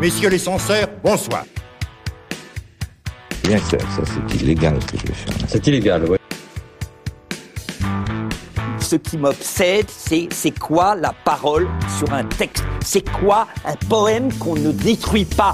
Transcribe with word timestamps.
Messieurs 0.00 0.30
les 0.30 0.38
censeurs, 0.38 0.88
bonsoir. 1.04 1.44
Bien 3.44 3.58
sûr, 3.58 3.78
ça 3.80 4.02
c'est 4.06 4.40
illégal 4.40 4.78
ce 4.80 4.86
que 4.92 4.98
je 4.98 5.06
vais 5.06 5.12
faire. 5.12 5.34
C'est 5.46 5.66
illégal, 5.66 6.04
oui. 6.08 6.16
Ce 8.78 8.96
qui 8.96 9.18
m'obsède, 9.18 9.90
c'est 9.90 10.28
c'est 10.32 10.58
quoi 10.58 10.94
la 10.94 11.12
parole 11.12 11.68
sur 11.98 12.10
un 12.14 12.24
texte? 12.24 12.64
C'est 12.82 13.06
quoi 13.10 13.46
un 13.66 13.76
poème 13.90 14.32
qu'on 14.38 14.54
ne 14.54 14.72
détruit 14.72 15.26
pas? 15.26 15.52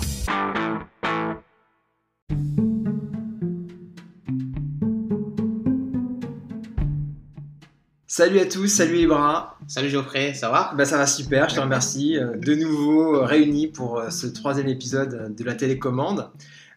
Salut 8.16 8.38
à 8.38 8.46
tous, 8.46 8.68
salut 8.68 9.00
Ibra. 9.00 9.58
Salut 9.66 9.90
Geoffrey, 9.90 10.32
ça 10.32 10.48
va? 10.48 10.72
Bah 10.74 10.86
ça 10.86 10.96
va 10.96 11.06
super, 11.06 11.50
je 11.50 11.56
te 11.56 11.60
remercie. 11.60 12.16
Euh, 12.16 12.34
De 12.38 12.54
nouveau 12.54 13.16
euh, 13.16 13.26
réunis 13.26 13.66
pour 13.66 13.98
euh, 13.98 14.08
ce 14.08 14.26
troisième 14.26 14.68
épisode 14.68 15.34
de 15.36 15.44
la 15.44 15.54
télécommande, 15.54 16.30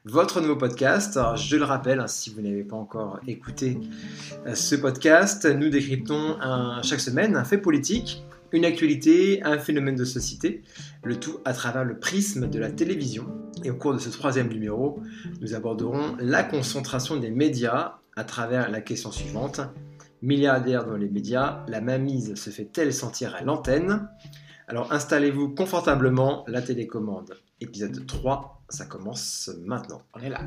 votre 0.03 0.41
nouveau 0.41 0.57
podcast. 0.57 1.15
Alors, 1.15 1.37
je 1.37 1.55
le 1.55 1.63
rappelle, 1.63 2.01
hein, 2.01 2.07
si 2.07 2.29
vous 2.29 2.41
n'avez 2.41 2.65
pas 2.65 2.75
encore 2.75 3.21
écouté 3.25 3.79
ce 4.53 4.75
podcast, 4.75 5.45
nous 5.45 5.69
décryptons 5.69 6.35
un- 6.41 6.81
chaque 6.81 6.99
semaine 6.99 7.37
un 7.37 7.45
fait 7.45 7.57
politique, 7.57 8.21
une 8.51 8.65
actualité, 8.65 9.41
un 9.41 9.59
phénomène 9.59 9.95
de 9.95 10.03
société, 10.03 10.61
le 11.05 11.15
tout 11.21 11.39
à 11.45 11.53
travers 11.53 11.85
le 11.85 11.99
prisme 11.99 12.49
de 12.49 12.59
la 12.59 12.69
télévision. 12.69 13.27
Et 13.63 13.71
au 13.71 13.75
cours 13.75 13.93
de 13.93 13.99
ce 13.99 14.09
troisième 14.09 14.49
numéro, 14.49 15.01
nous 15.39 15.53
aborderons 15.53 16.17
la 16.19 16.43
concentration 16.43 17.15
des 17.15 17.31
médias 17.31 17.93
à 18.17 18.25
travers 18.25 18.69
la 18.69 18.81
question 18.81 19.13
suivante. 19.13 19.61
Milliardaire 20.21 20.85
dans 20.85 20.97
les 20.97 21.09
médias, 21.09 21.63
la 21.67 21.79
mamise 21.79 22.35
se 22.35 22.49
fait-elle 22.49 22.93
sentir 22.93 23.35
à 23.35 23.41
l'antenne 23.41 24.09
Alors 24.67 24.91
installez-vous 24.91 25.55
confortablement, 25.55 26.43
la 26.47 26.61
télécommande. 26.61 27.35
Épisode 27.61 28.05
3, 28.05 28.61
ça 28.69 28.85
commence 28.85 29.49
maintenant. 29.65 30.01
On 30.13 30.19
est 30.19 30.29
là. 30.29 30.41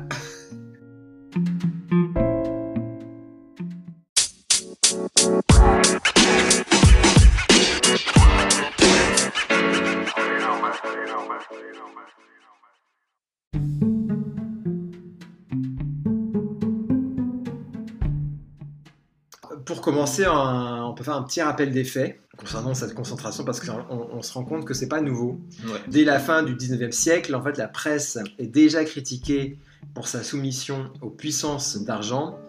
Pour 19.65 19.81
commencer, 19.81 20.25
un- 20.25 20.83
on 20.85 20.93
peut 20.93 21.03
faire 21.03 21.15
un 21.15 21.23
petit 21.23 21.41
rappel 21.41 21.71
des 21.71 21.83
faits 21.83 22.19
concernant 22.37 22.73
cette 22.73 22.93
concentration 22.95 23.43
parce 23.45 23.59
qu'on 23.59 24.07
on 24.11 24.21
se 24.21 24.33
rend 24.33 24.43
compte 24.43 24.65
que 24.65 24.73
c'est 24.73 24.87
pas 24.87 25.01
nouveau. 25.01 25.39
Ouais. 25.65 25.79
Dès 25.87 26.03
la 26.03 26.19
fin 26.19 26.43
du 26.43 26.55
19e 26.55 26.91
siècle, 26.91 27.33
en 27.35 27.41
fait, 27.43 27.57
la 27.57 27.67
presse 27.67 28.17
est 28.39 28.47
déjà 28.47 28.83
critiquée 28.83 29.57
pour 29.93 30.07
sa 30.07 30.23
soumission 30.23 30.89
aux 31.01 31.09
puissances 31.09 31.77
d'argent, 31.83 32.39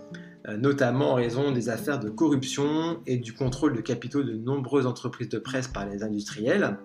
euh, 0.48 0.56
notamment 0.56 1.12
en 1.12 1.14
raison 1.14 1.52
des 1.52 1.68
affaires 1.68 2.00
de 2.00 2.08
corruption 2.10 2.98
et 3.06 3.16
du 3.18 3.32
contrôle 3.34 3.74
de 3.76 3.80
capitaux 3.80 4.22
de 4.22 4.32
nombreuses 4.34 4.86
entreprises 4.86 5.28
de 5.28 5.38
presse 5.38 5.68
par 5.68 5.86
les 5.86 6.02
industriels. 6.02 6.78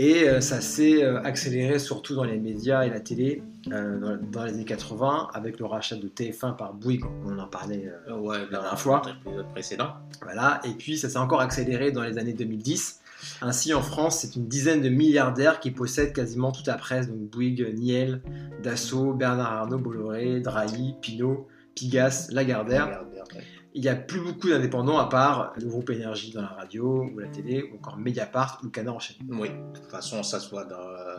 Et 0.00 0.28
euh, 0.28 0.40
ça 0.40 0.60
s'est 0.60 1.02
euh, 1.02 1.20
accéléré 1.22 1.78
surtout 1.80 2.14
dans 2.14 2.22
les 2.24 2.38
médias 2.38 2.82
et 2.84 2.90
la 2.90 3.00
télé 3.00 3.42
euh, 3.72 4.16
dans, 4.32 4.44
les 4.44 4.52
années 4.52 4.64
80 4.64 5.30
avec 5.34 5.58
le 5.58 5.66
rachat 5.66 5.96
de 5.96 6.08
TF1 6.08 6.56
par 6.56 6.74
Bouygues, 6.74 7.04
on 7.24 7.38
en 7.38 7.46
parlait 7.46 7.86
euh, 7.86 8.12
Euh, 8.12 8.18
Ouais, 8.18 8.38
La 8.50 8.58
dernière 8.60 8.78
fois. 8.78 9.02
l'épisode 9.06 9.48
précédent. 9.48 9.94
voilà, 10.22 10.60
et 10.64 10.70
puis 10.72 10.96
ça 10.96 11.08
s'est 11.08 11.18
encore 11.18 11.40
accéléré 11.40 11.92
dans 11.92 12.02
les 12.02 12.18
années 12.18 12.32
2010. 12.32 13.00
Ainsi, 13.42 13.74
en 13.74 13.82
France, 13.82 14.20
c'est 14.20 14.36
une 14.36 14.46
dizaine 14.46 14.80
de 14.80 14.88
milliardaires 14.88 15.58
qui 15.58 15.72
possèdent 15.72 16.12
quasiment 16.12 16.52
toute 16.52 16.66
la 16.68 16.76
presse, 16.76 17.08
donc 17.08 17.18
Bouygues, 17.18 17.74
Niel, 17.76 18.22
Dassault, 18.62 19.12
Bernard 19.12 19.52
Arnault, 19.52 19.78
Bolloré, 19.78 20.40
Drahi, 20.40 20.94
Pinot, 21.00 21.48
Pigasse, 21.74 22.30
Lagardère. 22.30 22.86
Lagardère, 22.86 23.24
ouais. 23.34 23.42
Il 23.74 23.82
n'y 23.82 23.88
a 23.88 23.94
plus 23.94 24.20
beaucoup 24.20 24.48
d'indépendants 24.48 24.98
à 24.98 25.08
part 25.08 25.52
le 25.56 25.66
groupe 25.66 25.90
Énergie 25.90 26.32
dans 26.32 26.40
la 26.42 26.48
radio 26.48 27.04
ou 27.14 27.18
la 27.18 27.28
télé, 27.28 27.70
ou 27.70 27.76
encore 27.76 27.96
Mediapart 27.98 28.60
ou 28.64 28.68
Canard 28.70 28.96
enchaîné. 28.96 29.20
Oui, 29.28 29.50
de 29.50 29.78
toute 29.78 29.90
façon, 29.90 30.22
ça 30.22 30.40
se 30.40 30.48
voit 30.50 30.64
dans- 30.64 30.76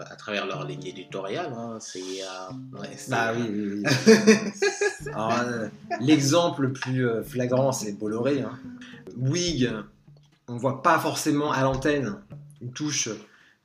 à 0.09 0.15
travers 0.15 0.45
leur 0.47 0.65
ligne 0.65 0.83
éditoriale. 0.85 1.53
hein. 1.55 1.77
C'est. 1.79 1.99
euh, 1.99 2.79
ouais, 2.79 2.89
Bah 3.09 3.31
oui, 3.35 3.47
oui, 3.49 3.83
oui. 3.83 3.83
Euh, 5.15 5.69
l'exemple 6.01 6.63
le 6.63 6.73
plus 6.73 7.07
euh, 7.07 7.23
flagrant, 7.23 7.71
c'est 7.71 7.93
Bolloré. 7.93 8.41
Hein. 8.41 8.59
Bouygues, 9.15 9.71
on 10.47 10.57
voit 10.57 10.81
pas 10.83 10.99
forcément 10.99 11.51
à 11.51 11.61
l'antenne 11.63 12.15
une 12.61 12.71
touche 12.73 13.09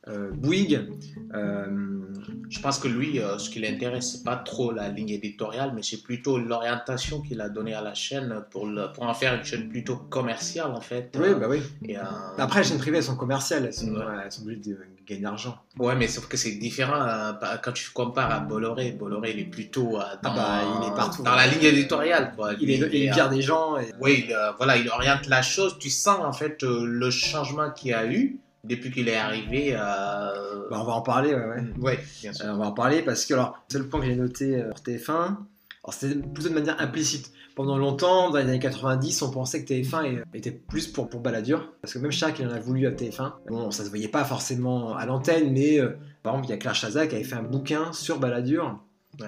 euh, 0.09 0.31
Bouygues. 0.33 0.89
Euh, 1.35 2.01
Je 2.51 2.61
pense 2.61 2.79
que 2.79 2.89
lui, 2.89 3.19
euh, 3.21 3.39
ce 3.39 3.51
qui 3.51 3.59
l'intéresse, 3.61 4.13
c'est 4.13 4.25
pas 4.25 4.37
trop 4.37 4.71
la 4.73 4.89
ligne 4.89 5.11
éditoriale, 5.11 5.73
mais 5.75 5.83
c'est 5.83 6.03
plutôt 6.03 6.39
l'orientation 6.39 7.21
qu'il 7.21 7.41
a 7.41 7.49
donnée 7.49 7.75
à 7.75 7.81
la 7.83 7.95
chaîne 7.95 8.43
pour, 8.51 8.67
le- 8.67 8.93
pour 8.93 9.05
en 9.05 9.15
faire 9.15 9.35
une 9.35 9.45
chaîne 9.45 9.69
plutôt 9.69 9.97
commerciale, 9.97 10.71
en 10.73 10.81
fait. 10.81 11.15
oui, 11.19 11.29
Euh, 11.29 11.35
bah 11.35 11.47
oui. 11.49 11.61
et, 11.87 11.97
euh, 11.99 12.03
Après, 12.39 12.61
les 12.63 12.69
chaînes 12.69 12.79
privées, 12.79 12.99
elles 12.99 13.03
sont 13.05 13.17
commerciales, 13.17 13.65
elles 13.67 13.73
sont, 13.75 13.89
Ouais. 13.95 14.05
elles 14.25 14.31
sont 14.33 14.43
obligées 14.43 14.61
de 14.61 14.79
gagner 15.07 15.19
de 15.21 15.25
l'argent. 15.25 15.59
Ouais, 15.79 15.95
mais 15.97 16.09
sauf 16.09 16.27
que 16.29 16.37
c'est 16.37 16.53
différent 16.53 17.35
par- 17.41 17.61
quand 17.61 17.73
tu 17.73 17.91
compares 17.91 18.31
à 18.31 18.41
Bolloré. 18.41 18.93
Bolloré, 18.93 19.33
il 19.33 19.41
est 19.41 19.45
plutôt 19.45 19.97
euh, 19.99 20.05
dans, 20.23 20.31
Ah 20.31 20.35
bah, 20.35 20.81
il 20.83 20.93
est 20.93 20.95
partout. 20.97 21.23
dans 21.23 21.35
la 21.35 21.47
ligne 21.47 21.63
éditoriale. 21.65 22.33
Quoi. 22.37 22.53
Il 22.61 22.71
est, 22.71 22.77
il 22.93 23.09
est 23.09 23.29
des 23.31 23.43
gens. 23.43 23.77
Et... 23.79 23.93
Oui, 24.01 24.25
il, 24.29 24.37
voilà, 24.57 24.77
il 24.77 24.89
oriente 24.89 25.27
la 25.27 25.43
chose. 25.43 25.77
Tu 25.79 25.91
sens 25.91 26.21
en 26.21 26.33
fait 26.33 26.63
le 26.63 27.11
changement 27.11 27.71
qu'il 27.71 27.91
y 27.91 27.95
a 27.95 28.07
eu 28.07 28.39
depuis 28.65 28.91
qu'il 28.91 29.09
est 29.09 29.17
arrivé. 29.17 29.75
Euh... 29.75 30.69
Bah, 30.71 30.79
on 30.81 30.85
va 30.85 30.93
en 30.95 31.03
parler, 31.03 31.35
ouais, 31.35 31.45
ouais. 31.45 31.65
ouais, 31.79 31.99
bien 32.23 32.33
sûr. 32.33 32.47
Euh, 32.47 32.53
on 32.55 32.59
va 32.59 32.67
en 32.67 32.73
parler 32.73 33.03
parce 33.03 33.25
que, 33.27 33.35
alors, 33.35 33.63
c'est 33.69 33.79
le 33.79 33.89
point 33.89 34.01
que 34.01 34.07
j'ai 34.07 34.17
noté 34.17 34.57
euh, 34.57 34.71
pour 34.71 34.79
TF1. 34.81 35.11
Alors, 35.11 35.39
c'était 35.91 36.15
plutôt 36.15 36.49
de 36.49 36.55
manière 36.55 36.81
implicite. 36.81 37.31
Pendant 37.55 37.79
longtemps, 37.79 38.31
dans 38.31 38.39
les 38.39 38.45
années 38.45 38.59
90, 38.59 39.23
on 39.23 39.31
pensait 39.31 39.63
que 39.65 39.73
TF1 39.73 40.05
est- 40.07 40.23
était 40.37 40.51
plus 40.51 40.89
pour, 40.89 41.09
pour 41.09 41.21
Balladur. 41.21 41.73
Parce 41.83 41.93
que 41.95 41.99
même 42.01 42.11
Chirac, 42.11 42.39
il 42.41 42.47
en 42.49 42.51
a 42.51 42.59
voulu 42.59 42.87
à 42.87 42.91
TF1. 42.91 43.33
Bon, 43.49 43.71
ça 43.71 43.85
se 43.85 43.91
voyait 43.91 44.09
pas 44.09 44.25
forcément 44.25 44.97
à 44.97 45.07
l'antenne, 45.07 45.53
mais 45.53 45.79
euh, 45.79 45.91
par 46.23 46.33
exemple, 46.35 46.49
il 46.49 46.51
y 46.51 46.55
a 46.55 46.57
Claire 46.57 46.75
Chazal 46.75 47.07
qui 47.09 47.15
avait 47.15 47.23
fait 47.25 47.37
un 47.37 47.43
bouquin 47.45 47.93
sur 47.93 48.19
Balladur 48.19 48.81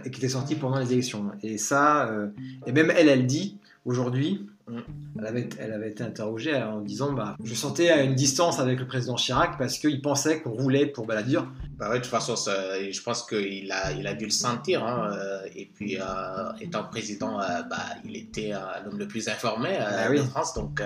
et 0.05 0.11
qui 0.11 0.19
était 0.19 0.31
sorti 0.31 0.57
pendant 0.57 0.79
les 0.81 0.93
élections. 0.93 1.31
Et 1.45 1.59
ça, 1.59 2.09
euh, 2.09 2.29
et 2.67 2.73
même 2.73 2.91
elle, 2.97 3.09
elle 3.09 3.27
dit 3.27 3.59
aujourd'hui, 3.85 4.41
Mm. 4.43 4.56
Elle, 5.19 5.27
avait, 5.27 5.49
elle 5.59 5.73
avait 5.73 5.91
été 5.91 6.03
interrogée 6.03 6.55
en 6.57 6.81
disant 6.81 7.13
bah, 7.13 7.37
Je 7.43 7.55
sentais 7.55 7.91
à 7.91 8.03
une 8.03 8.15
distance 8.15 8.59
avec 8.59 8.79
le 8.81 8.87
président 8.87 9.15
Chirac 9.15 9.57
parce 9.59 9.79
qu'il 9.79 10.01
pensait 10.03 10.41
qu'on 10.41 10.51
roulait 10.51 10.87
pour 10.87 11.07
Balladur. 11.07 11.47
Bah 11.79 11.91
ouais, 11.91 11.97
de 11.99 12.03
toute 12.03 12.11
façon, 12.11 12.37
ça- 12.37 12.81
je 12.91 13.03
pense 13.03 13.25
qu'il 13.27 13.71
a, 13.71 13.93
il 13.93 14.07
a 14.07 14.15
dû 14.15 14.25
le 14.25 14.31
sentir. 14.31 14.83
hein, 14.85 15.11
euh, 15.13 15.41
et 15.55 15.67
puis, 15.75 15.99
euh, 16.01 16.03
étant 16.61 16.85
président, 16.85 17.39
euh, 17.41 17.63
bah, 17.69 17.77
il 18.05 18.17
était 18.17 18.53
euh, 18.55 18.59
l'homme 18.85 18.99
le 18.99 19.07
plus 19.07 19.29
informé 19.29 19.69
euh, 19.79 19.85
Ah 19.85 20.07
oui. 20.11 20.17
de 20.19 20.23
France. 20.23 20.55
Donc, 20.55 20.81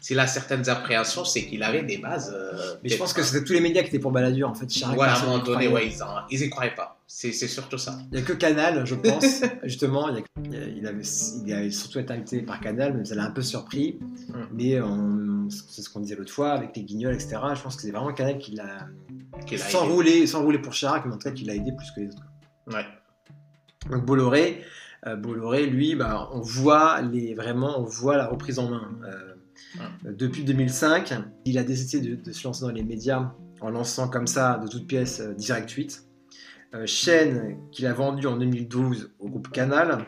s'il 0.00 0.18
a 0.18 0.26
certaines 0.26 0.68
appréhensions, 0.68 1.24
c'est 1.24 1.46
qu'il 1.46 1.62
avait 1.62 1.82
des 1.82 1.98
bases. 1.98 2.36
Mais 2.82 2.88
je 2.90 2.96
pense 2.96 3.12
que 3.12 3.20
peut-être- 3.20 3.32
c'était 3.32 3.44
tous 3.44 3.52
les 3.52 3.60
médias 3.60 3.82
qui 3.82 3.88
étaient 3.88 3.98
pour 4.00 4.10
Balladur 4.12 4.48
en 4.50 4.54
fait. 4.54 4.66
Chirac, 4.66 4.98
à 5.00 5.16
un 5.16 5.20
moment 5.24 5.38
n'y 5.38 5.44
donné, 5.44 5.68
ouais, 5.68 5.86
ils, 5.88 6.02
en- 6.02 6.26
ils 6.30 6.42
y 6.42 6.50
croyaient 6.50 6.74
pas. 6.74 6.93
C'est 7.06 7.32
surtout 7.32 7.78
ça. 7.78 7.98
Il 8.10 8.16
n'y 8.16 8.22
a 8.22 8.26
que 8.26 8.32
Canal, 8.32 8.84
je 8.86 8.94
pense. 8.94 9.42
Justement, 9.64 10.08
il, 10.08 10.16
y 10.52 10.56
a- 10.56 10.66
il 10.68 10.86
avait, 10.86 11.02
il 11.46 11.52
avait 11.52 11.70
surtout 11.70 11.98
été 12.00 12.12
invité 12.12 12.42
par 12.42 12.60
Canal, 12.60 12.96
mais 12.96 13.04
ça 13.04 13.14
l'a 13.14 13.24
un 13.26 13.30
peu 13.30 13.42
surpris. 13.42 13.98
Mm. 14.28 14.34
Mais 14.52 14.80
on- 14.80 15.48
c'est 15.50 15.82
ce 15.82 15.90
qu'on 15.90 16.00
disait 16.00 16.16
l'autre 16.16 16.32
fois 16.32 16.52
avec 16.52 16.74
les 16.76 16.82
guignols, 16.82 17.14
etc. 17.14 17.36
Je 17.54 17.62
pense 17.62 17.76
que 17.76 17.82
c'est 17.82 17.90
vraiment 17.90 18.12
Canal 18.14 18.38
qui 18.38 18.52
l'a 18.56 18.88
Qu'il 19.46 19.60
a 19.60 19.64
sans 19.64 19.84
aidé. 19.84 19.92
rouler, 19.92 20.26
sans 20.26 20.42
rouler 20.42 20.58
pour 20.58 20.72
Chirac, 20.72 21.04
mais 21.06 21.12
en 21.12 21.18
tout 21.18 21.28
cas 21.28 21.32
qui 21.34 21.44
l'a 21.44 21.54
aidé 21.54 21.72
plus 21.72 21.90
que 21.94 22.00
les 22.00 22.08
autres. 22.08 22.22
Ouais. 22.72 22.84
Donc 23.90 24.06
Bolloré, 24.06 24.62
euh, 25.06 25.14
Bolloré, 25.16 25.66
lui, 25.66 25.94
bah, 25.94 26.30
on 26.32 26.40
voit 26.40 27.02
les 27.02 27.34
vraiment, 27.34 27.78
on 27.78 27.84
voit 27.84 28.16
la 28.16 28.26
reprise 28.26 28.58
en 28.58 28.70
main. 28.70 28.90
Euh, 29.04 29.34
Depuis 30.04 30.42
2005, 30.44 31.12
il 31.44 31.58
a 31.58 31.62
décidé 31.64 32.08
de, 32.08 32.14
de 32.16 32.32
se 32.32 32.44
lancer 32.44 32.62
dans 32.62 32.70
les 32.70 32.82
médias 32.82 33.32
en 33.60 33.70
lançant 33.70 34.08
comme 34.08 34.26
ça, 34.26 34.58
de 34.58 34.68
toutes 34.68 34.86
pièces, 34.86 35.20
euh, 35.20 35.34
Direct 35.34 35.70
8, 35.70 36.02
euh, 36.02 36.13
chaîne 36.86 37.56
qu'il 37.72 37.86
a 37.86 37.92
vendue 37.92 38.26
en 38.26 38.36
2012 38.36 39.10
au 39.20 39.28
groupe 39.28 39.50
Canal, 39.50 40.06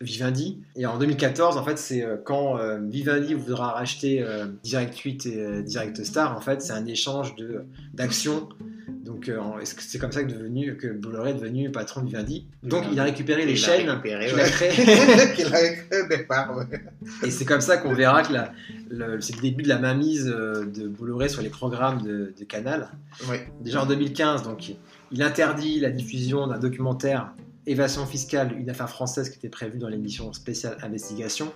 Vivendi. 0.00 0.62
Et 0.76 0.86
en 0.86 0.98
2014, 0.98 1.58
en 1.58 1.64
fait, 1.64 1.78
c'est 1.78 2.02
euh, 2.02 2.16
quand 2.24 2.56
euh, 2.58 2.78
Vivendi 2.80 3.34
voudra 3.34 3.72
racheter 3.72 4.22
euh, 4.22 4.46
Direct 4.62 4.96
8 4.96 5.26
et 5.26 5.40
euh, 5.40 5.62
Direct 5.62 6.02
Star, 6.04 6.36
en 6.36 6.40
fait, 6.40 6.62
c'est 6.62 6.72
un 6.72 6.86
échange 6.86 7.34
d'actions. 7.92 8.48
Donc, 9.20 9.28
euh, 9.28 9.64
c'est 9.64 9.98
comme 9.98 10.12
ça 10.12 10.24
que, 10.24 10.32
devenu, 10.32 10.78
que 10.78 10.86
Bolloré 10.86 11.32
est 11.32 11.34
devenu 11.34 11.70
patron 11.70 12.00
de 12.00 12.06
Vivendi. 12.06 12.46
Donc, 12.62 12.84
il 12.90 12.98
a 12.98 13.04
récupéré 13.04 13.44
les 13.44 13.52
Il 13.52 13.64
a 13.64 13.66
chaînes 13.66 13.90
récupéré, 13.90 14.28
qu'il 14.28 14.40
a 14.40 14.48
créées. 14.48 14.70
Qu'il 15.34 15.46
a 15.46 15.68
créé 15.68 16.02
au 16.02 16.08
départ, 16.08 16.56
ouais. 16.56 16.64
Et 17.22 17.30
c'est 17.30 17.44
comme 17.44 17.60
ça 17.60 17.76
qu'on 17.76 17.92
verra 17.92 18.22
que 18.22 18.32
c'est 19.20 19.36
le 19.36 19.42
début 19.42 19.62
de 19.62 19.68
la 19.68 19.78
mainmise 19.78 20.26
euh, 20.26 20.64
de 20.64 20.88
Bolloré 20.88 21.28
sur 21.28 21.42
les 21.42 21.50
programmes 21.50 22.00
de, 22.00 22.32
de 22.38 22.44
Canal. 22.44 22.88
Déjà 23.60 23.82
en 23.82 23.86
2015, 23.86 24.42
donc, 24.42 24.72
il 25.12 25.22
interdit 25.22 25.80
la 25.80 25.90
diffusion 25.90 26.46
d'un 26.46 26.58
documentaire 26.58 27.34
Évasion 27.66 28.06
fiscale, 28.06 28.56
une 28.58 28.70
affaire 28.70 28.88
française 28.88 29.28
qui 29.28 29.36
était 29.36 29.50
prévue 29.50 29.78
dans 29.78 29.88
l'émission 29.88 30.32
spéciale 30.32 30.78
Investigation. 30.82 31.52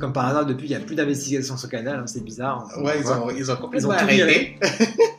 Comme 0.00 0.14
par 0.14 0.26
hasard, 0.26 0.46
depuis, 0.46 0.68
il 0.68 0.70
n'y 0.70 0.76
a 0.76 0.80
plus 0.80 0.94
d'investigation 0.96 1.58
sur 1.58 1.68
Canal, 1.68 2.00
hein, 2.00 2.06
c'est 2.06 2.24
bizarre. 2.24 2.66
Ouais, 2.82 2.98
ils 2.98 3.06
ont, 3.08 3.28
ils 3.28 3.50
ont 3.50 3.56
Ils 3.56 3.60
complètement 3.60 3.90
ont 3.90 3.92
arrêté. 3.92 4.58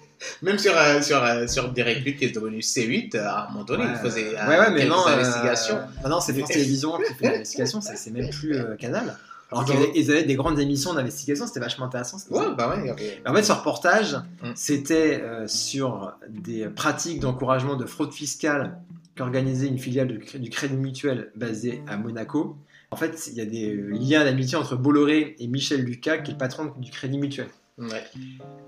Même 0.44 0.60
sur, 0.60 0.78
euh, 0.78 1.02
sur, 1.02 1.24
euh, 1.24 1.48
sur 1.48 1.74
8 1.76 2.16
qui 2.18 2.26
est 2.26 2.36
devenu 2.36 2.60
C8, 2.60 3.16
euh, 3.16 3.26
à 3.26 3.48
un 3.48 3.52
moment 3.52 3.64
donné, 3.64 3.84
Ouais, 3.86 3.90
il 3.94 3.98
faisait 4.00 4.28
euh, 4.38 4.48
ouais, 4.48 4.60
ouais, 4.60 4.72
mais 4.72 4.86
non, 4.86 4.98
euh, 5.08 5.14
investigations. 5.14 5.80
Maintenant, 6.04 6.20
c'est 6.20 6.34
France 6.38 6.50
Télévisions 6.54 6.98
qui 6.98 7.14
fait 7.16 7.32
l'investigation, 7.32 7.82
c'est 7.82 7.96
c'est 7.98 8.12
même 8.12 8.30
plus 8.30 8.56
Canal. 8.78 9.18
Alors 9.52 9.66
qu'ils 9.66 9.76
Donc- 9.80 10.10
avaient, 10.10 10.24
des 10.24 10.36
grandes 10.36 10.60
émissions 10.60 10.94
d'investigation, 10.94 11.46
c'était 11.48 11.60
vachement 11.60 11.86
intéressant. 11.86 12.18
ça. 12.18 12.26
Ouais, 12.32 12.54
bah 12.58 12.70
ouais, 12.70 12.92
En 13.26 13.34
fait, 13.34 13.44
ce 13.44 13.52
reportage, 13.52 14.16
Mm. 14.42 14.52
c'était 14.56 15.22
euh, 15.22 15.48
sur 15.48 16.14
des 16.30 16.66
pratiques 16.68 17.20
d'encouragement 17.20 17.76
de 17.76 17.86
fraude 17.86 18.12
fiscale 18.14 18.78
qu'organisait 19.16 19.68
une 19.68 19.78
filiale 19.78 20.08
de 20.08 20.38
du 20.40 20.50
Crédit 20.50 20.76
Mutuel 20.76 21.32
basée 21.36 21.84
à 21.88 21.98
Monaco. 21.98 22.58
En 22.90 22.96
fait, 22.96 23.28
il 23.32 23.34
y 23.36 23.42
a 23.42 23.46
des 23.46 23.74
liens 23.92 24.24
d'amitié 24.24 24.58
entre 24.58 24.76
Bolloré 24.76 25.36
et 25.40 25.48
Michel 25.48 25.82
Lucas, 25.82 26.18
qui 26.18 26.32
est 26.32 26.34
le 26.34 26.38
patron 26.40 26.72
du 26.78 26.90
Crédit 26.92 27.18
Mutuel, 27.18 27.48
ouais. 27.78 28.04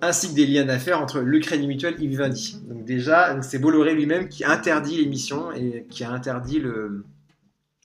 ainsi 0.01 0.29
que 0.29 0.35
des 0.35 0.45
liens 0.45 0.65
d'affaires 0.65 1.01
entre 1.01 1.19
le 1.19 1.39
Crédit 1.39 1.67
Mutuel 1.67 1.95
et 2.01 2.07
Vivendi. 2.07 2.57
Donc 2.67 2.85
déjà, 2.85 3.41
c'est 3.41 3.59
Bolloré 3.59 3.93
lui-même 3.95 4.29
qui 4.29 4.43
interdit 4.45 4.97
l'émission 4.97 5.51
et 5.51 5.85
qui 5.89 6.03
a 6.03 6.11
interdit 6.11 6.59
le, 6.59 7.03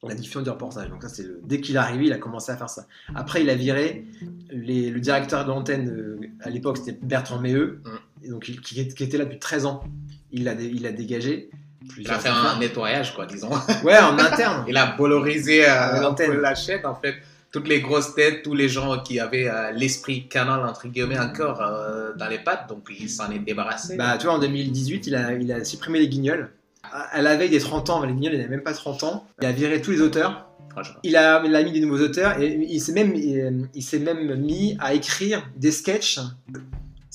la 0.03 0.15
diffusion 0.15 0.41
du 0.43 0.51
reportage. 0.51 0.89
Donc 0.89 1.03
ça, 1.03 1.09
c'est 1.09 1.25
le- 1.25 1.41
dès 1.45 1.61
qu'il 1.61 1.75
est 1.77 1.79
arrivé, 1.79 2.07
il 2.07 2.13
a 2.13 2.19
commencé 2.19 2.51
à 2.53 2.57
faire 2.57 2.71
ça. 2.71 2.87
Après, 3.15 3.43
il 3.43 3.51
a 3.51 3.55
viré 3.55 4.07
les- 4.51 4.91
le 4.91 5.01
directeur 5.01 5.45
de 5.45 5.51
l'antenne 5.51 5.89
euh, 5.91 6.19
à 6.41 6.51
l'époque, 6.51 6.79
c'était 6.79 6.99
Bertrand 7.03 7.39
Méheux, 7.39 7.81
Mm. 8.25 8.31
donc 8.31 8.49
il- 8.49 8.61
qui, 8.61 8.81
était 8.81 9.19
là 9.19 9.25
depuis 9.25 9.39
13 9.39 9.67
ans. 9.67 9.85
Il 10.33 10.45
l'a 10.45 10.55
dé- 10.55 10.71
il 10.73 10.83
l'a 10.83 10.93
dégagé. 10.93 11.51
Il 11.99 12.09
a 12.11 12.19
fait 12.19 12.29
un 12.29 12.59
nettoyage, 12.61 13.15
quoi, 13.15 13.27
disons. 13.27 13.51
Ouais, 13.83 13.99
en 13.99 14.17
interne. 14.19 14.65
Il 14.69 14.77
a 14.77 14.95
bolorisé 14.97 15.69
euh, 15.69 16.01
l'antenne. 16.01 16.35
la 16.35 16.55
chaîne, 16.55 16.87
en 16.87 16.95
fait. 16.95 17.15
Toutes 17.53 17.69
les 17.69 17.81
grosses 17.81 18.15
têtes, 18.15 18.43
tous 18.43 18.55
les 18.55 18.69
gens 18.69 19.03
qui 19.03 19.19
avaient 19.19 19.49
euh, 19.49 19.73
l'esprit 19.73 20.29
canal, 20.29 20.65
entre 20.65 20.87
guillemets, 20.87 21.19
encore 21.19 21.61
euh, 21.61 22.13
dans 22.17 22.29
les 22.29 22.39
pattes, 22.39 22.69
donc 22.69 22.89
il 22.91 23.11
s'en 23.11 23.31
est 23.31 23.41
débarrassé. 23.41 23.97
Bah, 23.97 24.17
tu 24.19 24.27
vois, 24.27 24.37
en 24.37 24.39
2018, 24.39 25.09
il 25.09 25.15
a, 25.17 25.33
il 25.35 25.51
a 25.53 25.65
supprimé 25.65 25.99
les 25.99 26.09
guignols. 26.09 26.51
À 26.83 27.21
la 27.23 27.37
veille 27.37 27.51
des 27.51 27.59
30 27.59 27.91
ans, 27.91 28.05
les 28.05 28.13
guignols, 28.13 28.35
il 28.35 28.39
n'avait 28.39 28.51
même 28.51 28.63
pas 28.63 28.73
30 28.73 29.03
ans. 29.05 29.27
Il 29.41 29.47
a 29.47 29.53
viré 29.53 29.81
tous 29.83 29.91
les 29.91 30.01
auteurs. 30.01 30.47
Il 31.03 31.17
a, 31.17 31.43
il 31.45 31.55
a 31.55 31.63
mis 31.63 31.73
des 31.73 31.81
nouveaux 31.81 32.03
auteurs 32.03 32.41
et 32.41 32.55
il 32.55 32.81
s'est 32.81 32.93
même, 32.93 33.15
il, 33.17 33.69
il 33.75 33.83
s'est 33.83 33.99
même 33.99 34.35
mis 34.37 34.77
à 34.81 34.95
écrire 34.95 35.45
des 35.57 35.73
sketchs. 35.73 36.21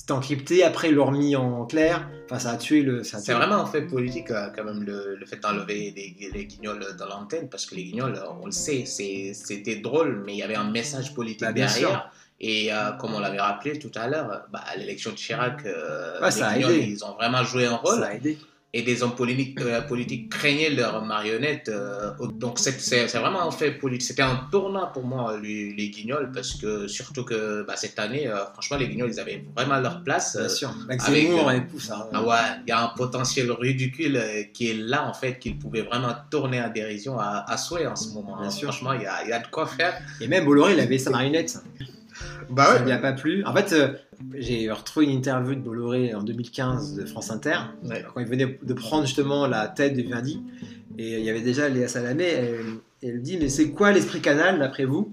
C'était 0.06 0.18
encrypté, 0.18 0.62
après 0.62 0.90
ils 0.90 0.94
l'ont 0.94 1.06
remis 1.06 1.34
en 1.34 1.66
clair. 1.66 2.08
Enfin, 2.26 2.38
ça 2.38 2.50
a 2.52 2.56
tué 2.56 2.82
le. 2.82 3.02
C'est 3.02 3.32
vraiment 3.32 3.56
un 3.56 3.66
fait 3.66 3.82
politique, 3.82 4.30
euh, 4.30 4.50
quand 4.54 4.62
même, 4.62 4.84
le, 4.84 5.16
le 5.16 5.26
fait 5.26 5.38
d'enlever 5.42 5.92
les, 5.96 6.30
les 6.32 6.44
guignols 6.46 6.94
dans 6.96 7.06
l'antenne, 7.08 7.48
parce 7.48 7.66
que 7.66 7.74
les 7.74 7.82
guignols, 7.82 8.14
euh, 8.14 8.28
on 8.40 8.46
le 8.46 8.52
sait, 8.52 8.84
c'était 8.86 9.76
drôle, 9.80 10.22
mais 10.24 10.34
il 10.34 10.38
y 10.38 10.42
avait 10.44 10.54
un 10.54 10.70
message 10.70 11.12
politique 11.12 11.40
Bah, 11.40 11.52
derrière. 11.52 12.12
Et 12.38 12.72
euh, 12.72 12.92
comme 13.00 13.14
on 13.14 13.18
l'avait 13.18 13.40
rappelé 13.40 13.80
tout 13.80 13.90
à 13.96 14.06
l'heure, 14.06 14.44
bah, 14.52 14.60
à 14.64 14.76
l'élection 14.76 15.10
de 15.10 15.16
Chirac, 15.16 15.66
euh, 15.66 16.20
Ouais, 16.20 16.30
ça 16.30 16.48
a 16.50 16.52
les 16.54 16.60
guignols, 16.60 16.76
aidé. 16.76 16.86
ils 16.92 17.04
ont 17.04 17.14
vraiment 17.14 17.42
joué 17.42 17.66
un 17.66 17.74
rôle. 17.74 17.98
Ça 17.98 18.06
a 18.06 18.14
aidé. 18.14 18.38
Et 18.76 18.82
des 18.82 19.02
hommes 19.02 19.14
politiques, 19.14 19.58
euh, 19.62 19.80
politiques 19.80 20.28
craignaient 20.28 20.68
leurs 20.68 21.02
marionnettes. 21.02 21.70
euh, 21.70 22.10
donc 22.34 22.58
c'est 22.58 23.06
vraiment 23.18 23.48
un 23.48 23.50
fait 23.50 23.70
politique. 23.70 24.08
C'était 24.08 24.22
un 24.22 24.48
tournant 24.50 24.88
pour 24.92 25.04
moi, 25.04 25.38
les, 25.42 25.72
les 25.72 25.88
guignols, 25.88 26.30
parce 26.32 26.54
que 26.54 26.86
surtout 26.86 27.24
que 27.24 27.64
bah, 27.66 27.74
cette 27.76 27.98
année, 27.98 28.26
euh, 28.28 28.44
franchement, 28.52 28.76
les 28.76 28.88
guignols, 28.88 29.10
ils 29.10 29.20
avaient 29.20 29.42
vraiment 29.56 29.80
leur 29.80 30.04
place. 30.04 30.36
Bien 30.36 30.48
sûr. 30.48 30.74
Avec 30.90 31.00
et 31.00 31.66
tout 31.70 31.80
ça. 31.80 32.08
ah 32.12 32.22
ouais, 32.22 32.36
il 32.66 32.68
y 32.68 32.72
a 32.72 32.82
un 32.82 32.88
potentiel 32.88 33.50
ridicule 33.50 34.20
qui 34.52 34.70
est 34.70 34.74
là, 34.74 35.08
en 35.08 35.14
fait, 35.14 35.38
qu'il 35.38 35.58
pouvait 35.58 35.82
vraiment 35.82 36.14
tourner 36.30 36.60
à 36.60 36.68
dérision 36.68 37.18
à, 37.18 37.44
à 37.48 37.56
souhait 37.56 37.86
en 37.86 37.96
ce 37.96 38.10
moment. 38.10 38.36
Bien 38.36 38.48
hein. 38.48 38.50
sûr. 38.50 38.68
Franchement, 38.68 38.92
il 38.92 39.02
y 39.02 39.06
a, 39.06 39.24
il 39.24 39.30
y 39.30 39.32
a 39.32 39.38
de 39.38 39.46
quoi 39.46 39.66
faire. 39.66 39.98
Et 40.20 40.28
même 40.28 40.44
Bolloré, 40.44 40.74
il 40.74 40.80
avait 40.80 40.98
sa 40.98 41.10
marionnette. 41.10 41.58
Bah 42.50 42.76
Ça 42.76 42.84
lui 42.84 42.92
a 42.92 42.98
pas 42.98 43.12
plu. 43.12 43.44
En 43.44 43.54
fait, 43.54 43.72
euh, 43.72 43.94
j'ai 44.34 44.70
retrouvé 44.70 45.06
une 45.06 45.12
interview 45.12 45.54
de 45.54 45.60
Bolloré 45.60 46.14
en 46.14 46.22
2015 46.22 46.94
de 46.94 47.04
France 47.04 47.30
Inter. 47.30 47.56
Ouais. 47.84 48.04
quand 48.12 48.20
il 48.20 48.26
venait 48.26 48.58
de 48.62 48.74
prendre 48.74 49.06
justement 49.06 49.46
la 49.46 49.68
tête 49.68 49.94
de 49.94 50.02
Vivendi, 50.02 50.42
et 50.98 51.18
il 51.18 51.24
y 51.24 51.30
avait 51.30 51.42
déjà 51.42 51.68
Léa 51.68 51.88
Salamé, 51.88 52.24
elle, 52.24 52.64
elle 53.02 53.22
dit 53.22 53.38
Mais 53.38 53.48
c'est 53.48 53.70
quoi 53.70 53.92
l'esprit 53.92 54.20
canal 54.20 54.58
d'après 54.58 54.84
vous? 54.84 55.12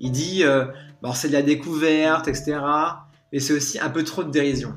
Il 0.00 0.12
dit 0.12 0.44
euh, 0.44 0.66
Bon, 1.02 1.12
C'est 1.12 1.28
de 1.28 1.32
la 1.32 1.42
découverte, 1.42 2.28
etc. 2.28 2.58
Mais 3.32 3.40
c'est 3.40 3.52
aussi 3.52 3.78
un 3.80 3.90
peu 3.90 4.04
trop 4.04 4.22
de 4.22 4.30
dérision. 4.30 4.74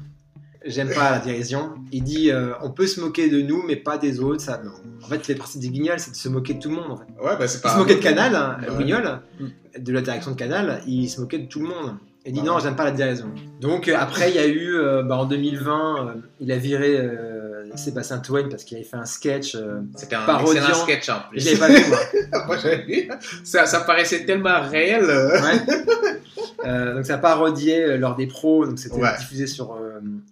J'aime 0.65 0.89
pas 0.93 1.11
la 1.11 1.19
dérision. 1.19 1.75
Il 1.91 2.03
dit 2.03 2.31
euh, 2.31 2.53
On 2.61 2.71
peut 2.71 2.87
se 2.87 2.99
moquer 2.99 3.29
de 3.29 3.41
nous, 3.41 3.63
mais 3.65 3.75
pas 3.75 3.97
des 3.97 4.19
autres. 4.19 4.41
Ça, 4.41 4.61
non. 4.63 4.71
En 5.03 5.07
fait, 5.07 5.27
les 5.27 5.35
principes 5.35 5.61
des 5.61 5.69
guignols, 5.69 5.99
c'est 5.99 6.11
de 6.11 6.15
se 6.15 6.29
moquer 6.29 6.55
de 6.55 6.59
tout 6.59 6.69
le 6.69 6.75
monde. 6.75 6.91
En 6.91 6.97
fait. 6.97 7.03
Ouais, 7.23 7.37
bah 7.37 7.47
c'est 7.47 7.61
Il 7.63 7.69
se 7.69 7.77
moquait 7.77 7.95
de 7.95 8.01
Canal, 8.01 8.35
hein, 8.35 8.57
Ouais. 8.69 8.83
Guignol, 8.83 9.19
Mm. 9.39 9.45
de 9.79 9.93
la 9.93 10.01
direction 10.01 10.31
de 10.31 10.35
Canal, 10.35 10.81
il 10.87 11.07
se 11.09 11.21
moquait 11.21 11.39
de 11.39 11.47
tout 11.47 11.59
le 11.59 11.67
monde. 11.67 11.95
Il 12.25 12.33
dit 12.33 12.39
Ouais. 12.41 12.45
non, 12.45 12.59
j'aime 12.59 12.75
pas 12.75 12.83
la 12.83 12.91
dérision. 12.91 13.27
Donc 13.61 13.87
euh, 13.87 13.95
après, 13.97 14.29
il 14.31 14.35
y 14.35 14.39
a 14.39 14.47
eu, 14.47 14.75
euh, 14.75 15.03
bah, 15.03 15.15
en 15.17 15.25
2020, 15.25 16.07
euh, 16.07 16.11
il 16.41 16.51
a 16.51 16.57
viré 16.57 16.97
euh, 16.99 17.69
Sébastien 17.75 18.17
Toen 18.17 18.49
parce 18.49 18.63
qu'il 18.63 18.75
avait 18.77 18.85
fait 18.85 18.97
un 18.97 19.05
sketch. 19.05 19.55
C'était 19.95 20.15
un 20.15 20.21
Parodiant. 20.25 20.61
excellent 20.63 20.83
sketch 20.83 21.09
en 21.09 21.19
plus. 21.29 21.39
je 21.39 21.45
l'avais 21.45 21.59
pas 21.59 21.67
vu, 21.79 21.89
moi. 21.89 22.45
Moi, 22.47 22.57
j'avais 22.57 22.83
vu. 22.83 23.09
Ça, 23.43 23.65
ça 23.67 23.81
paraissait 23.81 24.25
tellement 24.25 24.61
réel. 24.67 25.05
Ouais. 25.05 26.93
Donc 26.95 27.05
ça 27.05 27.17
parodiait 27.17 27.97
lors 27.97 28.15
des 28.15 28.27
pros, 28.27 28.65
donc 28.65 28.79
c'était 28.79 28.99
Ouais. 28.99 29.15
diffusé 29.19 29.47
sur 29.47 29.77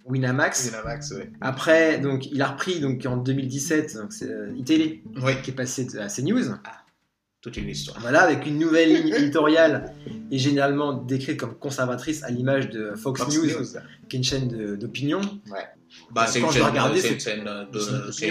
Winamax. 0.06 0.68
Winamax, 0.68 1.12
ouais. 1.12 1.32
Après, 1.42 2.00
donc 2.00 2.28
il 2.32 2.42
a 2.42 2.48
repris 2.48 2.80
donc 2.80 3.06
en 3.06 3.18
2017, 3.18 3.96
donc 3.98 4.14
c'est 4.14 4.30
euh, 4.30 4.54
iTélé 4.56 5.04
Oui, 5.22 5.34
qui 5.44 5.52
est 5.52 5.54
passé 5.56 5.88
à 6.00 6.08
CNews. 6.08 6.54
toute 7.42 7.58
une 7.58 7.70
histoire. 7.70 8.00
Voilà, 8.02 8.22
avec 8.22 8.46
une 8.46 8.58
nouvelle 8.60 8.94
ligne 8.94 9.14
éditoriale 9.14 9.94
et 10.32 10.38
généralement 10.38 10.94
décrite 10.94 11.40
comme 11.40 11.56
conservatrice 11.56 12.24
à 12.24 12.30
l'image 12.30 12.70
de 12.70 12.94
Fox, 12.96 13.22
Fox 13.22 13.36
News, 13.36 13.46
News. 13.46 13.66
qui 14.10 14.16
est 14.16 14.20
une 14.20 14.24
chaîne 14.24 14.76
d'opinion. 14.78 15.22
Bah, 16.12 16.28
c'est 16.28 16.40
une, 16.40 16.46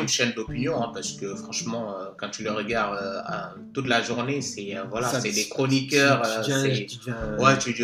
une 0.02 0.08
chaîne 0.08 0.32
d'opinion, 0.32 0.82
hein, 0.82 0.90
parce 0.94 1.12
que 1.12 1.34
franchement, 1.34 1.94
euh, 1.98 2.04
quand 2.16 2.30
tu 2.30 2.42
le 2.44 2.50
regardes 2.52 2.96
euh, 2.96 3.20
à- 3.24 3.54
toute 3.74 3.88
la 3.88 4.00
journée, 4.02 4.40
c'est 4.40 4.76
euh, 4.76 4.84
voilà, 4.90 5.08
c'est 5.20 5.32
des 5.32 5.48
chroniqueurs. 5.48 6.22
tu 6.44 6.86
tu 6.86 7.10
Ouais, 7.38 7.58
tu, 7.58 7.74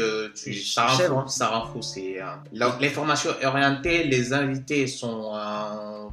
ça, 0.62 0.87
rend 0.87 0.97
fou, 1.09 1.15
hein. 1.19 1.27
ça 1.29 1.49
rend 1.49 1.67
fou. 1.73 1.82
C'est, 1.82 2.19
la- 2.53 2.79
l'information 2.81 3.31
est 3.41 3.47
orientée, 3.47 4.05
les 4.05 4.32
invités 4.32 4.87
sont. 4.87 5.32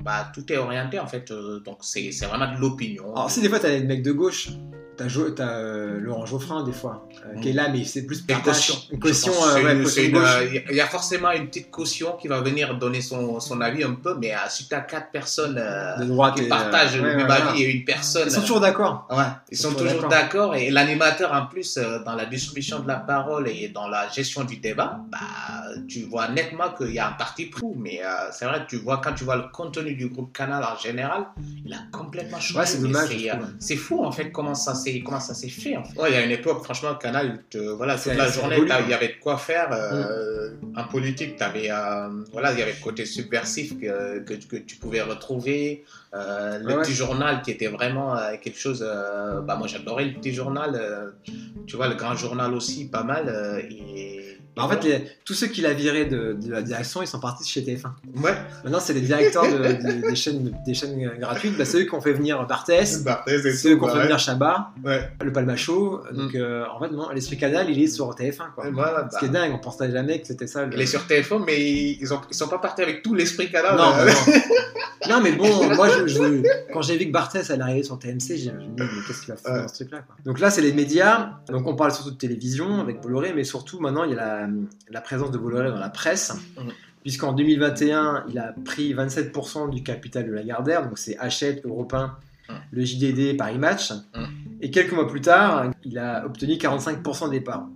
bah, 0.03 0.31
tout 0.33 0.51
est 0.51 0.57
orienté 0.57 0.99
en 0.99 1.07
fait, 1.07 1.31
donc 1.65 1.77
c'est, 1.81 2.11
c'est 2.11 2.25
vraiment 2.25 2.53
de 2.53 2.59
l'opinion. 2.59 3.15
Alors 3.15 3.31
si 3.31 3.41
des 3.41 3.49
fois 3.49 3.59
t'as 3.59 3.69
des 3.69 3.83
mecs 3.83 4.03
de 4.03 4.11
gauche, 4.11 4.49
t'as 4.97 5.05
t'as, 5.35 5.57
euh, 5.59 5.99
Laurent 5.99 6.25
Geoffrin 6.25 6.63
des 6.63 6.71
fois, 6.71 7.07
euh, 7.25 7.39
qui 7.39 7.49
est 7.49 7.53
là 7.53 7.69
mais 7.69 7.83
c'est 7.83 8.05
plus. 8.05 8.23
Une 8.27 8.41
caution, 8.41 8.75
que 8.89 8.95
euh, 8.95 9.63
ouais, 9.63 9.73
une- 9.75 9.83
caution 9.83 10.03
une, 10.03 10.63
Il 10.69 10.75
y 10.75 10.81
a 10.81 10.87
forcément 10.87 11.31
une 11.31 11.47
petite 11.47 11.69
caution 11.69 12.17
qui 12.19 12.27
va 12.27 12.41
venir 12.41 12.77
donner 12.77 13.01
son, 13.01 13.39
son 13.39 13.61
avis 13.61 13.83
un 13.83 13.93
peu, 13.93 14.15
mais 14.19 14.33
euh, 14.33 14.37
si 14.49 14.67
tu 14.67 14.73
as 14.73 14.81
quatre 14.81 15.11
personnes 15.11 15.55
de 15.55 16.03
droite 16.05 16.35
qui 16.35 16.45
et, 16.45 16.47
partagent 16.49 16.97
le 16.97 17.03
même 17.03 17.27
ouais, 17.27 17.33
avis 17.33 17.63
et 17.63 17.71
une 17.71 17.85
personne. 17.85 18.23
Ils 18.27 18.31
sont 18.31 18.41
toujours 18.41 18.59
d'accord. 18.59 19.07
Ouais, 19.09 19.23
ils 19.51 19.57
sont 19.57 19.69
sont 19.71 19.75
toujours 19.75 20.07
d'accord. 20.07 20.55
et 20.55 20.69
l'animateur 20.69 21.31
en 21.33 21.45
plus 21.45 21.77
dans 21.77 22.15
la 22.15 22.25
distribution 22.25 22.79
de 22.79 22.87
la 22.87 22.97
parole 22.97 23.47
et 23.47 23.69
dans 23.69 23.87
la 23.87 24.09
gestion 24.09 24.43
du 24.43 24.57
débat, 24.57 24.99
bah 25.11 25.17
tu 25.87 26.03
vois 26.03 26.27
nettement 26.29 26.71
qu'il 26.77 26.93
y 26.93 26.99
a 26.99 27.09
un 27.09 27.13
parti 27.13 27.45
pris. 27.45 27.65
Mais 27.77 28.01
c'est 28.31 28.45
vrai 28.45 28.65
tu 28.67 28.77
vois 28.77 28.97
quand 29.03 29.13
tu 29.13 29.23
vois 29.23 29.35
le 29.35 29.43
contenu 29.53 29.93
du 29.93 30.07
groupe 30.09 30.35
Canal 30.35 30.63
en 30.63 30.77
général, 30.77 31.27
il 31.65 31.73
a 31.73 31.79
complètement 31.91 32.39
changé. 32.39 32.59
Ouais, 32.59 32.65
c'est 32.65 32.81
dommage, 32.81 33.09
c'est 33.59 33.75
fou 33.75 34.03
en 34.03 34.11
fait 34.11 34.31
comment 34.31 34.55
ça 34.55 34.73
s'est 34.73 34.86
comment 35.03 35.19
ça 35.19 35.33
s'est 35.33 35.49
fait. 35.49 35.75
En 35.77 35.83
fait. 35.83 35.99
Ouais, 35.99 36.11
il 36.11 36.13
y 36.15 36.17
a 36.17 36.23
une 36.25 36.31
époque 36.31 36.63
franchement 36.63 36.95
Canal, 36.95 37.43
te- 37.49 37.57
voilà 37.57 37.97
C'est- 37.97 38.09
toute 38.11 38.17
la 38.19 38.27
c'est 38.27 38.39
journée 38.39 38.57
il 38.59 38.89
y 38.89 38.93
avait 38.93 39.07
de 39.09 39.19
quoi 39.21 39.37
faire. 39.37 39.69
euh, 39.71 40.51
En 40.75 40.85
politique, 40.85 41.35
t'avais 41.37 41.69
euh, 41.71 42.09
voilà 42.33 42.51
il 42.53 42.59
y 42.59 42.61
avait 42.61 42.73
le 42.79 42.83
côté 42.83 43.05
subversif 43.05 43.79
que, 43.79 44.19
que, 44.19 44.33
que 44.33 44.57
tu 44.57 44.75
pouvais 44.77 45.01
retrouver. 45.01 45.83
Euh, 46.13 46.57
le 46.59 46.65
Ouais, 46.75 46.81
petit 46.81 46.93
journal 46.93 47.41
qui 47.41 47.51
était 47.51 47.67
vraiment 47.67 48.15
euh, 48.17 48.35
quelque 48.41 48.57
chose. 48.59 48.83
euh, 48.87 49.41
bah, 49.41 49.55
moi, 49.57 49.67
j'adorais 49.67 50.05
le 50.05 50.13
petit 50.13 50.33
journal. 50.33 50.71
euh, 50.75 51.11
tu 51.67 51.75
vois, 51.75 51.87
le 51.89 51.95
grand 51.95 52.15
journal 52.15 52.53
aussi, 52.53 52.87
pas 52.89 53.03
mal. 53.03 53.25
euh, 53.27 53.59
et, 53.69 54.36
Bah, 54.57 54.63
en 54.65 54.69
fait, 54.69 54.83
les- 54.83 55.03
tous 55.23 55.33
ceux 55.33 55.47
qui 55.47 55.61
l'a 55.61 55.73
viré 55.73 56.05
de, 56.05 56.33
de 56.33 56.51
la 56.51 56.61
direction, 56.61 57.01
ils 57.01 57.07
sont 57.07 57.19
partis 57.19 57.43
de 57.43 57.47
chez 57.47 57.61
TF1. 57.61 57.91
ouais. 58.23 58.33
Maintenant, 58.63 58.79
c'est 58.79 58.93
les 58.93 59.01
directeurs 59.01 59.43
de- 59.43 59.57
de- 60.01 60.09
des, 60.09 60.15
chaînes, 60.15 60.51
des 60.65 60.73
chaînes 60.73 60.97
gratuites. 61.19 61.57
Bah, 61.57 61.65
c'est 61.65 61.77
eux 61.79 61.83
qui 61.85 61.93
ont 61.93 62.01
fait 62.01 62.13
venir 62.13 62.45
Barthès, 62.47 63.03
Barthez 63.03 63.35
et 63.35 63.51
c'est 63.53 63.69
eux 63.69 63.71
tout, 63.73 63.77
qui 63.79 63.83
ont 63.83 63.87
bah, 63.87 63.91
fait 63.93 63.97
ouais. 63.99 64.03
venir 64.05 64.19
Chabat, 64.19 64.71
Ouais. 64.83 65.09
le 65.23 65.31
Palmacho. 65.31 66.01
Donc, 66.11 66.35
euh, 66.35 66.65
en 66.73 66.79
fait, 66.79 66.89
non, 66.91 67.09
l'esprit 67.11 67.37
canal, 67.37 67.69
il 67.69 67.81
est 67.81 67.87
sur 67.87 68.09
TF1. 68.15 68.53
Quoi. 68.55 68.69
Voilà, 68.71 69.07
Ce 69.13 69.19
qui 69.19 69.25
est 69.25 69.29
bah, 69.29 69.39
dingue, 69.41 69.53
on 69.53 69.59
pensait 69.59 69.91
jamais 69.91 70.19
que 70.21 70.27
c'était 70.27 70.47
ça. 70.47 70.65
le- 70.65 70.73
Il 70.73 70.81
est 70.81 70.85
sur 70.85 71.05
téléphone, 71.07 71.43
mais 71.45 71.59
ils, 71.61 72.13
ont, 72.13 72.21
ils 72.29 72.35
sont 72.35 72.47
pas 72.47 72.59
partis 72.59 72.81
avec 72.81 73.01
tout 73.03 73.13
l'esprit 73.13 73.51
canal. 73.51 73.75
Non, 73.77 73.93
euh, 73.99 74.05
non. 74.07 74.33
Non, 75.09 75.21
mais 75.21 75.31
bon, 75.33 75.73
moi, 75.75 75.87
je, 75.89 76.07
je- 76.07 76.71
quand 76.73 76.81
j'ai 76.81 76.97
vu 76.97 77.05
que 77.07 77.11
Barthès 77.11 77.49
allait 77.51 77.61
arriver 77.61 77.83
sur 77.83 77.97
TMC, 77.99 78.19
j'ai 78.37 78.37
je 78.37 78.51
me 78.51 78.59
suis 78.59 78.69
dit, 78.69 78.75
mais 78.77 78.85
qu'est-ce 79.07 79.19
qu'il 79.21 79.29
va 79.33 79.37
faire 79.37 79.53
Ouais. 79.53 79.61
dans 79.61 79.67
ce 79.67 79.75
truc-là. 79.75 80.03
Donc 80.25 80.39
là, 80.39 80.49
c'est 80.49 80.61
les 80.61 80.73
médias. 80.73 81.39
Donc 81.49 81.65
on 81.67 81.75
parle 81.75 81.91
surtout 81.93 82.11
de 82.11 82.17
télévision 82.17 82.79
avec 82.81 83.01
Bolloré, 83.01 83.33
mais 83.33 83.43
surtout 83.43 83.79
maintenant, 83.79 84.03
il 84.03 84.11
y 84.11 84.13
a 84.13 84.17
la, 84.17 84.47
la 84.89 85.01
présence 85.01 85.31
de 85.31 85.37
Bolloré 85.37 85.69
dans 85.69 85.79
la 85.79 85.89
presse. 85.89 86.33
Puisqu'en 87.03 87.31
2021, 87.33 88.25
il 88.29 88.37
a 88.37 88.53
pris 88.65 88.93
27% 88.93 89.69
du 89.69 89.81
capital 89.81 90.25
de 90.27 90.31
Lagardère, 90.33 90.83
donc 90.83 90.97
c'est 90.97 91.17
Hachette, 91.17 91.65
Europe 91.65 91.93
1, 91.93 92.17
Mhm. 92.49 92.55
le 92.71 92.83
JDD, 92.85 93.37
Paris 93.37 93.57
Match. 93.57 93.91
Et 94.61 94.71
quelques 94.71 94.93
mois 94.93 95.07
plus 95.07 95.19
tard, 95.21 95.69
il 95.83 95.97
a 95.99 96.25
obtenu 96.25 96.53
45% 96.57 97.29
des 97.29 97.41
parts. 97.41 97.67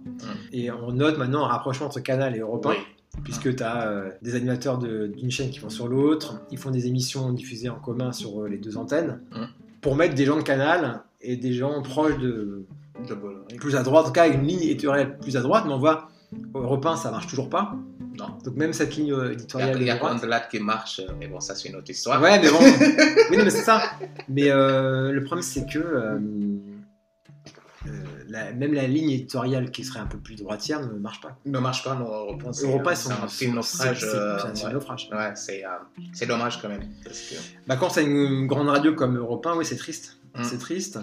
Et 0.53 0.71
on 0.71 0.91
note 0.93 1.17
maintenant 1.17 1.43
un 1.45 1.47
rapprochement 1.49 1.87
entre 1.87 1.99
Canal 1.99 2.35
et 2.35 2.39
Europe 2.39 2.65
1 2.65 2.69
Oui. 2.69 2.75
Puisque 3.23 3.55
tu 3.55 3.63
as 3.63 4.03
des 4.21 4.35
animateurs 4.35 4.77
de- 4.77 5.07
d'une 5.07 5.31
chaîne 5.31 5.49
qui 5.49 5.59
vont 5.59 5.69
sur 5.69 5.87
l'autre, 5.87 6.41
ils 6.51 6.57
font 6.57 6.71
des 6.71 6.87
émissions 6.87 7.31
diffusées 7.31 7.69
en 7.69 7.75
commun 7.79 8.11
sur 8.11 8.41
euh, 8.43 8.47
les 8.49 8.57
deux 8.57 8.77
antennes, 8.77 9.19
pour 9.81 9.95
mettre 9.95 10.15
des 10.15 10.25
gens 10.25 10.37
de 10.37 10.41
canal 10.43 11.01
et 11.21 11.35
des 11.37 11.53
gens 11.53 11.81
proches 11.81 12.17
de 12.17 12.65
plus 13.59 13.75
à 13.75 13.83
droite, 13.83 14.05
en 14.05 14.07
tout 14.07 14.13
cas 14.13 14.27
une 14.27 14.45
ligne 14.45 14.61
éditoriale 14.61 15.17
plus 15.17 15.35
à 15.37 15.41
droite, 15.41 15.63
mais 15.67 15.73
on 15.73 15.79
voit 15.79 16.09
Europe 16.53 16.85
1, 16.85 16.95
ça 16.97 17.11
marche 17.11 17.27
toujours 17.27 17.49
pas. 17.49 17.73
Non. 18.17 18.27
Donc 18.43 18.55
même 18.55 18.73
cette 18.73 18.95
ligne 18.95 19.11
euh, 19.13 19.23
Il 19.23 19.27
y 19.27 19.29
a, 19.29 19.33
éditoriale 19.33 19.77
il 19.81 19.87
y 19.87 19.89
a 19.89 19.97
Condelat 19.97 20.41
qui 20.41 20.59
marche, 20.59 20.99
euh, 20.99 21.11
mais 21.19 21.27
bon, 21.27 21.39
ça 21.39 21.55
c'est 21.55 21.69
une 21.69 21.75
autre 21.75 21.89
histoire. 21.89 22.21
Ouais, 22.21 22.39
mais 22.39 22.49
bon. 22.49 22.57
oui, 23.31 23.37
mais 23.37 23.49
c'est 23.49 23.63
ça. 23.63 23.81
Mais 24.29 24.49
euh, 24.51 25.11
le 25.11 25.23
problème, 25.23 25.43
c'est 25.43 25.65
que 25.65 25.79
euh, 25.79 26.15
euh, 26.15 26.50
la- 28.31 28.51
même 28.53 28.73
la 28.73 28.87
ligne 28.87 29.11
éditoriale 29.11 29.69
qui 29.71 29.83
serait 29.83 29.99
un 29.99 30.05
peu 30.07 30.17
plus 30.17 30.35
droitière 30.35 30.81
ne 30.81 30.97
marche 30.97 31.21
pas. 31.21 31.37
Ne 31.45 31.59
marche 31.59 31.83
pas, 31.83 31.95
nos 31.95 32.05
Europe 32.05 32.43
1, 32.47 32.53
c'est 32.53 32.65
Europa, 32.65 32.95
c'est 32.95 33.11
un 33.11 33.27
film 33.27 33.55
naufrage. 33.55 33.99
c'est- 33.99 34.07
euh, 34.15 34.37
un 34.67 34.73
naufrage. 34.73 35.09
Ouais, 35.11 35.31
c'est 35.35 35.63
euh, 35.65 35.69
c'est 36.13 36.25
dommage 36.25 36.61
quand 36.61 36.69
même. 36.69 36.83
Parce 37.03 37.19
que... 37.19 37.35
Bah, 37.67 37.75
quand 37.77 37.89
c'est 37.89 38.03
une 38.05 38.47
grande 38.47 38.69
radio 38.69 38.93
comme 38.95 39.17
Europe 39.17 39.45
1, 39.45 39.55
oui, 39.57 39.65
c'est 39.65 39.75
triste. 39.75 40.17
Mm. 40.35 40.43
C'est 40.43 40.57
triste. 40.57 40.99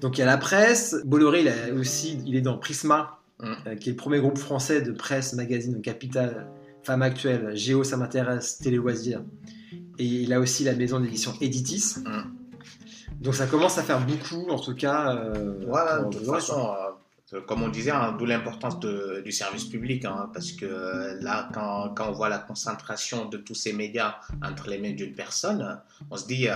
Donc 0.00 0.18
il 0.18 0.20
y 0.20 0.24
a 0.24 0.26
la 0.26 0.36
presse. 0.38 0.96
Bolloré, 1.04 1.42
il, 1.42 1.48
a 1.48 1.72
aussi, 1.78 2.18
il 2.26 2.34
est 2.36 2.40
dans 2.42 2.58
Prisma, 2.58 3.12
Mm. 3.38 3.52
euh, 3.66 3.74
qui 3.76 3.90
est 3.90 3.92
le 3.92 3.96
premier 3.96 4.18
groupe 4.18 4.38
français 4.38 4.80
de 4.80 4.92
presse, 4.92 5.34
magazine, 5.34 5.80
Capital, 5.82 6.46
Femme 6.82 7.02
Actuelle, 7.02 7.52
Géo, 7.54 7.84
ça 7.84 7.96
m'intéresse, 7.98 8.58
Télé 8.58 8.76
Loisirs. 8.78 9.22
Et 9.98 10.04
il 10.04 10.32
a 10.32 10.40
aussi 10.40 10.64
la 10.64 10.74
maison 10.74 11.00
d'édition 11.00 11.34
Editis. 11.42 11.96
Mm. 12.04 12.10
Donc 13.20 13.34
ça 13.34 13.46
commence 13.46 13.78
à 13.78 13.82
faire 13.82 14.00
beaucoup, 14.04 14.48
en 14.50 14.58
tout 14.58 14.74
cas. 14.74 15.14
euh, 15.16 15.54
Voilà, 15.66 16.00
de 16.00 16.16
toute 16.16 16.26
façon, 16.26 16.70
euh, 17.32 17.40
comme 17.46 17.62
on 17.62 17.68
disait, 17.68 17.90
hein, 17.90 18.14
d'où 18.16 18.24
l'importance 18.24 18.78
du 18.78 19.32
service 19.32 19.64
public, 19.64 20.04
hein, 20.04 20.30
parce 20.32 20.52
que 20.52 20.64
euh, 20.66 21.18
là, 21.22 21.48
quand, 21.52 21.92
quand 21.96 22.08
on 22.10 22.12
voit 22.12 22.28
la 22.28 22.38
concentration 22.38 23.24
de 23.24 23.36
tous 23.38 23.54
ces 23.56 23.72
médias 23.72 24.16
entre 24.44 24.68
les 24.68 24.78
mains 24.78 24.92
d'une 24.92 25.12
personne, 25.12 25.80
on 26.10 26.16
se 26.16 26.26
dit, 26.26 26.46
euh, 26.48 26.52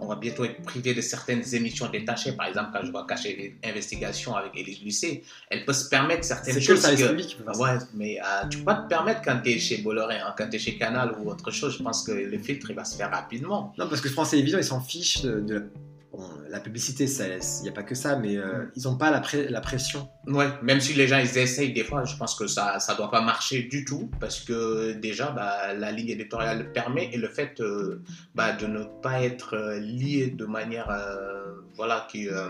on 0.00 0.06
va 0.08 0.16
bientôt 0.16 0.44
être 0.44 0.60
privé 0.62 0.92
de 0.92 1.00
certaines 1.02 1.44
émissions 1.54 1.88
détachées. 1.88 2.32
Par 2.32 2.46
exemple, 2.46 2.70
quand 2.72 2.84
je 2.84 2.90
vois 2.90 3.06
cacher 3.06 3.56
l'investigation 3.62 4.34
avec 4.34 4.56
Élise 4.56 4.82
Lucet, 4.82 5.22
elle 5.50 5.64
peut 5.64 5.72
se 5.72 5.88
permettre 5.88 6.24
certaines 6.24 6.54
C'est 6.54 6.60
que 6.66 6.72
le 6.72 6.76
choses. 6.76 6.84
service 6.84 7.02
que- 7.04 7.08
public. 7.10 7.38
Ouais, 7.56 7.78
mais 7.94 8.18
euh, 8.18 8.48
tu 8.50 8.58
peux 8.58 8.64
pas 8.64 8.74
te 8.76 8.88
permettre 8.88 9.20
quand 9.22 9.38
tu 9.44 9.50
es 9.50 9.58
chez 9.60 9.78
Bolloré, 9.82 10.16
hein, 10.16 10.34
quand 10.36 10.48
tu 10.48 10.56
es 10.56 10.58
chez 10.58 10.76
Canal 10.76 11.14
ou 11.20 11.30
autre 11.30 11.50
chose, 11.52 11.76
je 11.78 11.82
pense 11.82 12.02
que 12.02 12.12
le 12.12 12.38
filtre 12.38 12.70
il 12.70 12.76
va 12.76 12.84
se 12.84 12.96
faire 12.96 13.10
rapidement. 13.12 13.72
Non, 13.78 13.88
parce 13.88 14.00
que 14.00 14.08
France 14.08 14.30
Télévisions, 14.30 14.58
ils 14.58 14.64
s'en 14.64 14.80
fichent 14.80 15.20
de, 15.22 15.38
de. 15.40 15.70
Bon, 16.18 16.28
la 16.50 16.58
publicité, 16.58 17.04
il 17.04 17.62
n'y 17.62 17.68
a 17.68 17.72
pas 17.72 17.84
que 17.84 17.94
ça, 17.94 18.16
mais 18.16 18.36
euh, 18.36 18.66
ils 18.74 18.82
n'ont 18.84 18.96
pas 18.96 19.10
la, 19.10 19.60
pression. 19.60 20.08
Ouais, 20.26 20.48
même 20.62 20.80
si 20.80 20.92
les 20.94 21.06
gens 21.06 21.18
ils 21.18 21.38
essayent 21.38 21.72
des 21.72 21.84
fois, 21.84 22.04
je 22.04 22.16
pense 22.16 22.34
que 22.34 22.46
ça 22.46 22.80
ça 22.80 22.94
doit 22.96 23.10
pas 23.10 23.20
marcher 23.20 23.62
du 23.62 23.84
tout 23.84 24.10
parce 24.18 24.40
que 24.40 24.92
déjà 24.92 25.30
bah, 25.30 25.72
la 25.74 25.92
ligne 25.92 26.08
éditoriale 26.08 26.58
le 26.58 26.72
permet 26.72 27.10
et 27.12 27.16
le 27.16 27.28
fait 27.28 27.60
euh, 27.60 28.02
bah, 28.34 28.52
de 28.52 28.66
ne 28.66 28.82
pas 29.02 29.22
être 29.22 29.54
euh, 29.54 29.78
lié 29.78 30.30
de 30.30 30.44
manière 30.44 30.90
euh, 30.90 31.47
voilà 31.76 32.06
qui 32.10 32.28
euh, 32.28 32.48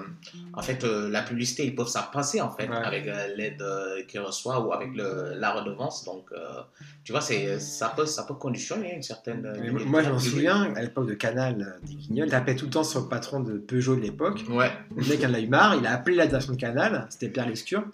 en 0.52 0.62
fait 0.62 0.84
euh, 0.84 1.08
la 1.10 1.22
publicité 1.22 1.64
ils 1.64 1.74
peuvent 1.74 1.88
s'en 1.88 2.02
passer 2.12 2.40
en 2.40 2.50
fait 2.50 2.68
Ouais. 2.68 2.76
avec 2.76 3.06
euh, 3.06 3.28
l'aide 3.36 3.64
qu'ils 4.08 4.20
reçoivent 4.20 4.66
ou 4.66 4.72
avec 4.72 4.94
le, 4.94 5.34
la 5.38 5.52
redevance 5.52 6.04
donc 6.04 6.26
tu 7.04 7.12
vois 7.12 7.20
ça 7.20 7.92
peut 7.96 8.06
ça 8.06 8.24
peut 8.24 8.34
conditionner 8.34 8.94
une 8.94 9.02
certaine 9.02 9.46
moi, 9.86 10.02
je 10.02 10.10
m'en 10.10 10.18
souviens, 10.18 10.72
à 10.74 10.82
l'époque 10.82 11.06
de 11.06 11.14
Canal, 11.14 11.78
des 11.86 11.94
Guignols, 11.94 12.26
il 12.28 12.30
tapait 12.30 12.54
tout 12.56 12.66
le 12.66 12.70
temps 12.70 12.84
sur 12.84 13.00
le 13.00 13.08
patron 13.08 13.40
de 13.40 13.58
Peugeot 13.58 13.96
de 13.96 14.00
l'époque. 14.00 14.40
ouais 14.50 14.70
Le 14.96 15.04
mec 15.06 15.24
en 15.24 15.32
a 15.34 15.40
eu 15.40 15.46
marre, 15.46 15.76
il 15.76 15.86
a 15.86 15.92
appelé 15.92 16.16
la 16.16 16.26
direction 16.26 16.52
de 16.52 16.58
Canal, 16.58 17.06
c'était 17.10 17.28
Pierre 17.28 17.48
Lescure. 17.48 17.84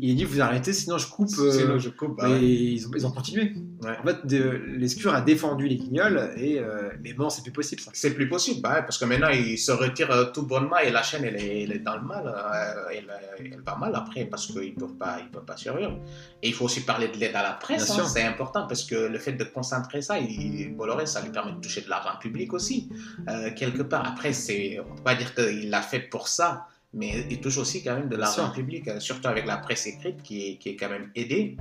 Il 0.00 0.12
a 0.12 0.14
dit 0.14 0.24
Vous 0.24 0.40
arrêtez, 0.40 0.72
sinon 0.72 0.98
je 0.98 1.08
coupe. 1.08 1.28
sinon 1.28 1.78
je 1.78 1.88
coupe 1.90 2.16
bah 2.18 2.28
et 2.28 2.32
ouais. 2.32 2.40
ils, 2.42 2.86
ont, 2.86 2.90
ils 2.94 3.06
ont 3.06 3.10
continué. 3.10 3.54
Ouais. 3.82 3.96
En 4.02 4.06
fait, 4.06 4.26
de, 4.26 4.40
Lescure 4.76 5.14
a 5.14 5.20
défendu 5.20 5.66
les 5.68 5.76
Guignols, 5.76 6.30
et, 6.36 6.58
euh, 6.58 6.90
mais 7.02 7.12
bon, 7.12 7.28
c'est 7.30 7.42
plus 7.42 7.52
possible 7.52 7.80
ça. 7.82 7.90
C'est 7.94 8.14
plus 8.14 8.28
possible, 8.28 8.60
bah 8.62 8.82
parce 8.82 8.98
que 8.98 9.04
maintenant 9.04 9.28
il 9.30 9.58
se 9.58 9.72
retire 9.72 10.10
euh, 10.10 10.24
tout 10.32 10.46
bonnement 10.46 10.71
et 10.78 10.90
la 10.90 11.02
chaîne 11.02 11.24
elle 11.24 11.36
est, 11.36 11.62
elle 11.64 11.72
est 11.72 11.78
dans 11.78 11.96
le 11.96 12.02
mal, 12.02 12.26
euh, 12.26 12.88
elle, 12.92 13.10
elle 13.38 13.62
va 13.62 13.76
mal 13.76 13.94
après 13.94 14.24
parce 14.24 14.46
qu'ils 14.46 14.74
peuvent 14.74 14.96
pas, 14.96 15.18
ils 15.20 15.30
peuvent 15.30 15.44
pas 15.44 15.56
survivre. 15.56 15.98
Et 16.42 16.48
il 16.48 16.54
faut 16.54 16.64
aussi 16.64 16.84
parler 16.84 17.08
de 17.08 17.16
l'aide 17.16 17.36
à 17.36 17.42
la 17.42 17.52
presse, 17.52 17.90
hein, 17.90 18.04
c'est 18.06 18.22
important 18.22 18.66
parce 18.66 18.84
que 18.84 18.94
le 18.94 19.18
fait 19.18 19.32
de 19.32 19.44
concentrer 19.44 20.02
ça, 20.02 20.18
il, 20.18 20.74
Bolloré, 20.74 21.06
ça 21.06 21.20
lui 21.20 21.30
permet 21.30 21.52
de 21.52 21.60
toucher 21.60 21.82
de 21.82 21.90
l'argent 21.90 22.18
public 22.18 22.52
aussi 22.52 22.90
euh, 23.28 23.50
quelque 23.54 23.82
part. 23.82 24.06
Après, 24.06 24.30
on 24.30 24.94
peut 24.94 25.02
pas 25.02 25.14
dire 25.14 25.34
qu'il 25.34 25.70
l'a 25.70 25.82
fait 25.82 26.00
pour 26.00 26.28
ça. 26.28 26.66
Mais 26.94 27.26
il 27.30 27.40
touche 27.40 27.56
aussi 27.56 27.82
quand 27.82 27.94
même 27.94 28.10
de 28.10 28.16
l'argent 28.16 28.50
public, 28.50 28.86
euh, 28.88 29.00
surtout 29.00 29.28
avec 29.28 29.46
la 29.46 29.56
presse 29.56 29.86
écrite 29.86 30.22
qui 30.22 30.46
est, 30.50 30.56
qui 30.58 30.70
est 30.70 30.76
quand 30.76 30.90
même 30.90 31.10
aidée. 31.14 31.56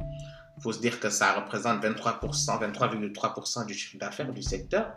Il 0.58 0.62
faut 0.62 0.74
se 0.74 0.82
dire 0.82 1.00
que 1.00 1.10
ça 1.10 1.34
représente 1.34 1.82
23%, 1.82 2.20
23,3% 2.74 3.66
du 3.66 3.74
chiffre 3.74 3.98
d'affaires 3.98 4.34
du 4.34 4.42
secteur. 4.42 4.92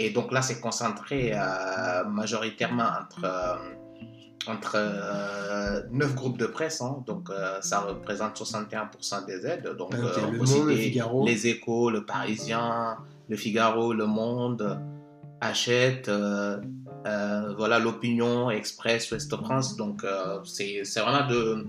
Et 0.00 0.10
donc 0.10 0.30
là, 0.32 0.42
c'est 0.42 0.60
concentré 0.60 1.32
euh, 1.34 2.04
majoritairement 2.04 2.84
entre, 3.00 3.24
euh, 3.24 3.56
entre 4.46 4.72
euh, 4.76 5.82
9 5.90 6.14
groupes 6.14 6.38
de 6.38 6.46
presse. 6.46 6.80
hein. 6.80 7.02
donc 7.06 7.28
euh, 7.30 7.60
ça 7.60 7.80
représente 7.80 8.38
61% 8.40 9.26
des 9.26 9.44
aides. 9.46 9.68
Donc, 9.76 9.92
Ouais, 9.92 10.00
donc, 10.00 10.10
il 10.16 10.22
y 10.22 10.24
a 10.24 10.28
on 10.28 10.30
Le 10.32 10.38
Monde, 10.38 10.46
Le 10.68 10.76
citer 10.76 10.82
Figaro. 10.90 11.26
Les 11.26 11.46
Échos, 11.48 11.90
Le 11.90 12.04
Parisien, 12.04 12.96
Le 13.28 13.36
Figaro, 13.36 13.92
Le 13.92 14.06
Monde, 14.06 14.78
Hachette, 15.40 16.08
euh, 17.06 17.54
voilà 17.56 17.78
l'opinion, 17.78 18.50
Express, 18.50 19.10
Ouest 19.12 19.34
France. 19.36 19.76
Donc 19.76 20.04
euh, 20.04 20.38
c'est 20.44 20.82
c'est 20.84 21.00
vraiment 21.00 21.26
de, 21.28 21.66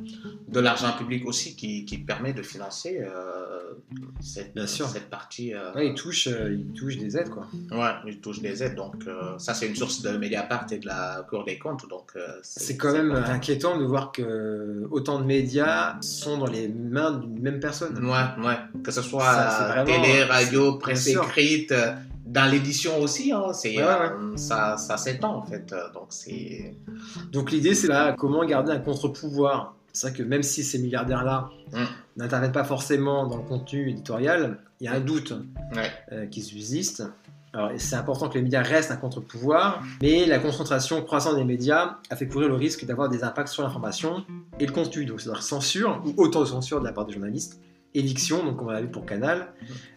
de 0.47 0.59
l'argent 0.59 0.91
public 0.97 1.25
aussi 1.25 1.55
qui, 1.55 1.85
qui 1.85 1.97
permet 1.99 2.33
de 2.33 2.41
financer 2.41 2.99
euh, 3.01 3.73
cette, 4.19 4.53
Bien 4.55 4.67
sûr. 4.67 4.87
cette 4.87 5.09
partie. 5.09 5.53
euh, 5.53 5.73
Ouais, 5.73 5.87
il 5.89 5.93
touche, 5.93 6.27
il 6.27 6.71
touche 6.73 6.97
des 6.97 7.15
aides, 7.17 7.29
quoi. 7.29 7.47
Ouais, 7.71 7.91
il 8.07 8.19
touche 8.19 8.41
des 8.41 8.63
aides. 8.63 8.75
Donc 8.75 9.05
ça 9.37 9.53
c'est 9.53 9.67
une 9.67 9.75
source 9.75 10.01
de 10.01 10.17
Mediapart 10.17 10.65
et 10.71 10.79
de 10.79 10.87
la 10.87 11.25
Cour 11.29 11.45
des 11.45 11.57
comptes. 11.59 11.87
Donc 11.89 12.13
C'est 12.41 12.77
quand 12.77 12.91
même 12.93 13.11
important. 13.11 13.31
inquiétant 13.33 13.77
de 13.77 13.85
voir 13.85 14.11
que 14.11 14.87
autant 14.91 15.19
de 15.19 15.25
médias 15.25 15.97
sont 16.01 16.37
dans 16.39 16.47
les 16.47 16.67
mains 16.67 17.11
d'une 17.11 17.39
même 17.41 17.59
personne. 17.59 18.03
Ouais, 18.03 18.45
ouais. 18.47 18.57
Que 18.83 18.91
ce 18.91 19.01
soit 19.01 19.23
Ça, 19.23 19.55
c'est 19.59 19.65
vraiment- 19.83 20.03
télé, 20.03 20.23
radio, 20.23 20.77
presse 20.77 21.07
écrite, 21.07 21.73
dans 22.29 22.49
l'édition 22.51 22.99
aussi, 23.01 23.31
hein, 23.31 23.51
c'est, 23.53 23.75
Ouais, 23.77 23.83
euh, 23.83 24.37
ça, 24.37 24.77
ça 24.77 24.97
s'étend 24.97 25.35
en 25.37 25.41
fait. 25.43 25.71
Euh, 25.73 25.91
Donc 25.93 26.07
c'est. 26.09 26.75
Donc 27.31 27.51
l'idée, 27.51 27.75
c'est 27.75 27.87
là 27.87 28.13
comment 28.17 28.45
garder 28.45 28.71
un 28.71 28.79
contre-pouvoir. 28.79 29.75
C'est 29.91 30.09
vrai 30.09 30.17
que 30.17 30.23
même 30.23 30.43
si 30.43 30.63
ces 30.63 30.79
milliardaires-là 30.79 31.49
Mm. 31.71 31.83
n'interviennent 32.17 32.51
pas 32.51 32.63
forcément 32.63 33.27
dans 33.27 33.37
le 33.37 33.43
contenu 33.43 33.89
éditorial, 33.89 34.57
il 34.79 34.85
y 34.85 34.87
a 34.87 34.93
un 34.93 34.99
doute 34.99 35.33
Ouais. 35.75 35.91
euh, 36.11 36.25
qui 36.27 36.41
subsiste. 36.41 37.03
Alors, 37.53 37.71
c'est 37.77 37.95
important 37.95 38.29
que 38.29 38.35
les 38.35 38.43
médias 38.43 38.61
restent 38.61 38.91
un 38.91 38.95
contre-pouvoir, 38.95 39.81
mais 40.03 40.25
la 40.27 40.37
concentration 40.39 41.01
croissante 41.03 41.35
des 41.35 41.43
médias 41.43 41.97
a 42.11 42.15
fait 42.15 42.27
courir 42.27 42.47
le 42.47 42.53
risque 42.55 42.85
d'avoir 42.85 43.09
des 43.09 43.23
impacts 43.23 43.49
sur 43.49 43.63
l'information 43.63 44.23
et 44.59 44.65
le 44.67 44.71
contenu. 44.71 45.05
Donc, 45.05 45.19
c'est-à-dire 45.21 45.41
censure 45.43 46.01
ou 46.05 46.13
autant 46.21 46.41
de 46.41 46.45
censure 46.45 46.79
de 46.79 46.85
la 46.85 46.91
part 46.93 47.05
des 47.05 47.13
journalistes, 47.13 47.59
éviction, 47.95 48.43
donc 48.43 48.61
on 48.61 48.69
l'a 48.69 48.81
vu 48.81 48.87
pour 48.87 49.05
Canal, 49.07 49.47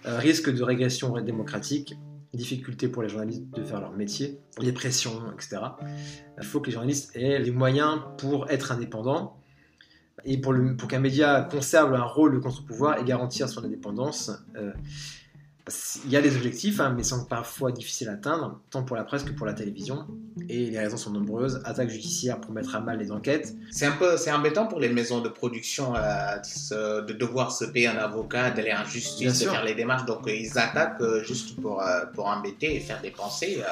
euh, 0.06 0.18
risque 0.18 0.50
de 0.50 0.62
régression 0.62 1.18
démocratique, 1.20 1.94
difficulté 2.34 2.88
pour 2.88 3.02
les 3.02 3.08
journalistes 3.08 3.50
de 3.50 3.62
faire 3.62 3.80
leur 3.80 3.92
métier, 3.92 4.40
les 4.60 4.72
pressions, 4.72 5.20
etc. 5.32 5.58
Il 6.38 6.44
faut 6.44 6.60
que 6.60 6.66
les 6.66 6.72
journalistes 6.72 7.14
aient 7.14 7.38
les 7.38 7.50
moyens 7.50 8.00
pour 8.18 8.50
être 8.50 8.72
indépendants 8.72 9.38
et 10.24 10.40
pour, 10.40 10.54
qu'un 10.88 11.00
média 11.00 11.46
conserve 11.50 11.94
un 11.94 12.04
rôle 12.04 12.34
de 12.34 12.38
contre-pouvoir 12.38 12.98
et 12.98 13.04
garantir 13.04 13.48
son 13.48 13.64
indépendance. 13.64 14.30
euh, 14.56 14.72
il 16.04 16.10
y 16.10 16.16
a 16.16 16.20
des 16.20 16.34
objectifs, 16.36 16.80
hein, 16.80 16.92
mais 16.96 17.04
sont 17.04 17.24
parfois 17.24 17.70
difficiles 17.70 18.08
à 18.08 18.12
atteindre, 18.14 18.60
tant 18.70 18.82
pour 18.82 18.96
la 18.96 19.04
presse 19.04 19.22
que 19.22 19.30
pour 19.32 19.46
la 19.46 19.52
télévision. 19.54 20.06
Et 20.48 20.70
les 20.70 20.78
raisons 20.78 20.96
sont 20.96 21.10
nombreuses 21.12 21.60
attaques 21.64 21.88
judiciaires 21.90 22.40
pour 22.40 22.52
mettre 22.52 22.74
à 22.74 22.80
mal 22.80 22.98
les 22.98 23.12
enquêtes. 23.12 23.54
C'est 23.70 23.86
un 23.86 23.92
peu, 23.92 24.16
c'est 24.16 24.32
embêtant 24.32 24.66
pour 24.66 24.80
les 24.80 24.88
maisons 24.88 25.20
de 25.20 25.28
production 25.28 25.94
euh, 25.94 26.38
de 26.38 26.44
se- 26.44 27.00
de 27.06 27.12
devoir 27.12 27.52
se 27.52 27.64
payer 27.66 27.86
un 27.86 27.96
avocat, 27.96 28.50
d'aller 28.50 28.72
en 28.72 28.84
justice, 28.84 29.38
de 29.44 29.50
faire 29.52 29.64
les 29.64 29.74
démarches. 29.74 30.04
Donc 30.06 30.26
euh, 30.26 30.34
ils 30.34 30.58
attaquent 30.58 31.00
euh, 31.00 31.22
juste 31.22 31.54
pour, 31.60 31.82
pour 32.14 32.26
embêter 32.26 32.74
et 32.76 32.80
faire 32.80 33.00
dépenser 33.00 33.62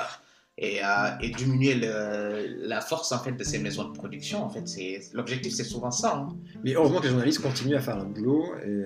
et, 0.59 0.80
et 1.23 1.30
diminuer 1.30 1.75
le- 1.75 2.66
la 2.68 2.80
force 2.82 3.11
en 3.12 3.18
fait 3.18 3.32
de 3.32 3.42
ces 3.44 3.59
maisons 3.59 3.88
de 3.88 3.92
production. 3.97 4.44
En 4.44 4.50
fait, 4.50 4.68
c'est 4.68 5.00
l'objectif, 5.14 5.52
c'est 5.54 5.64
souvent 5.64 5.90
ça. 5.90 6.14
hein. 6.16 6.37
Mais 6.62 6.75
heureusement 6.75 6.99
que 6.99 7.04
les 7.04 7.11
journalistes 7.11 7.40
continuent 7.42 7.76
à 7.76 7.80
faire 7.80 7.97
leur 7.97 8.06
boulot, 8.06 8.44
et, 8.64 8.85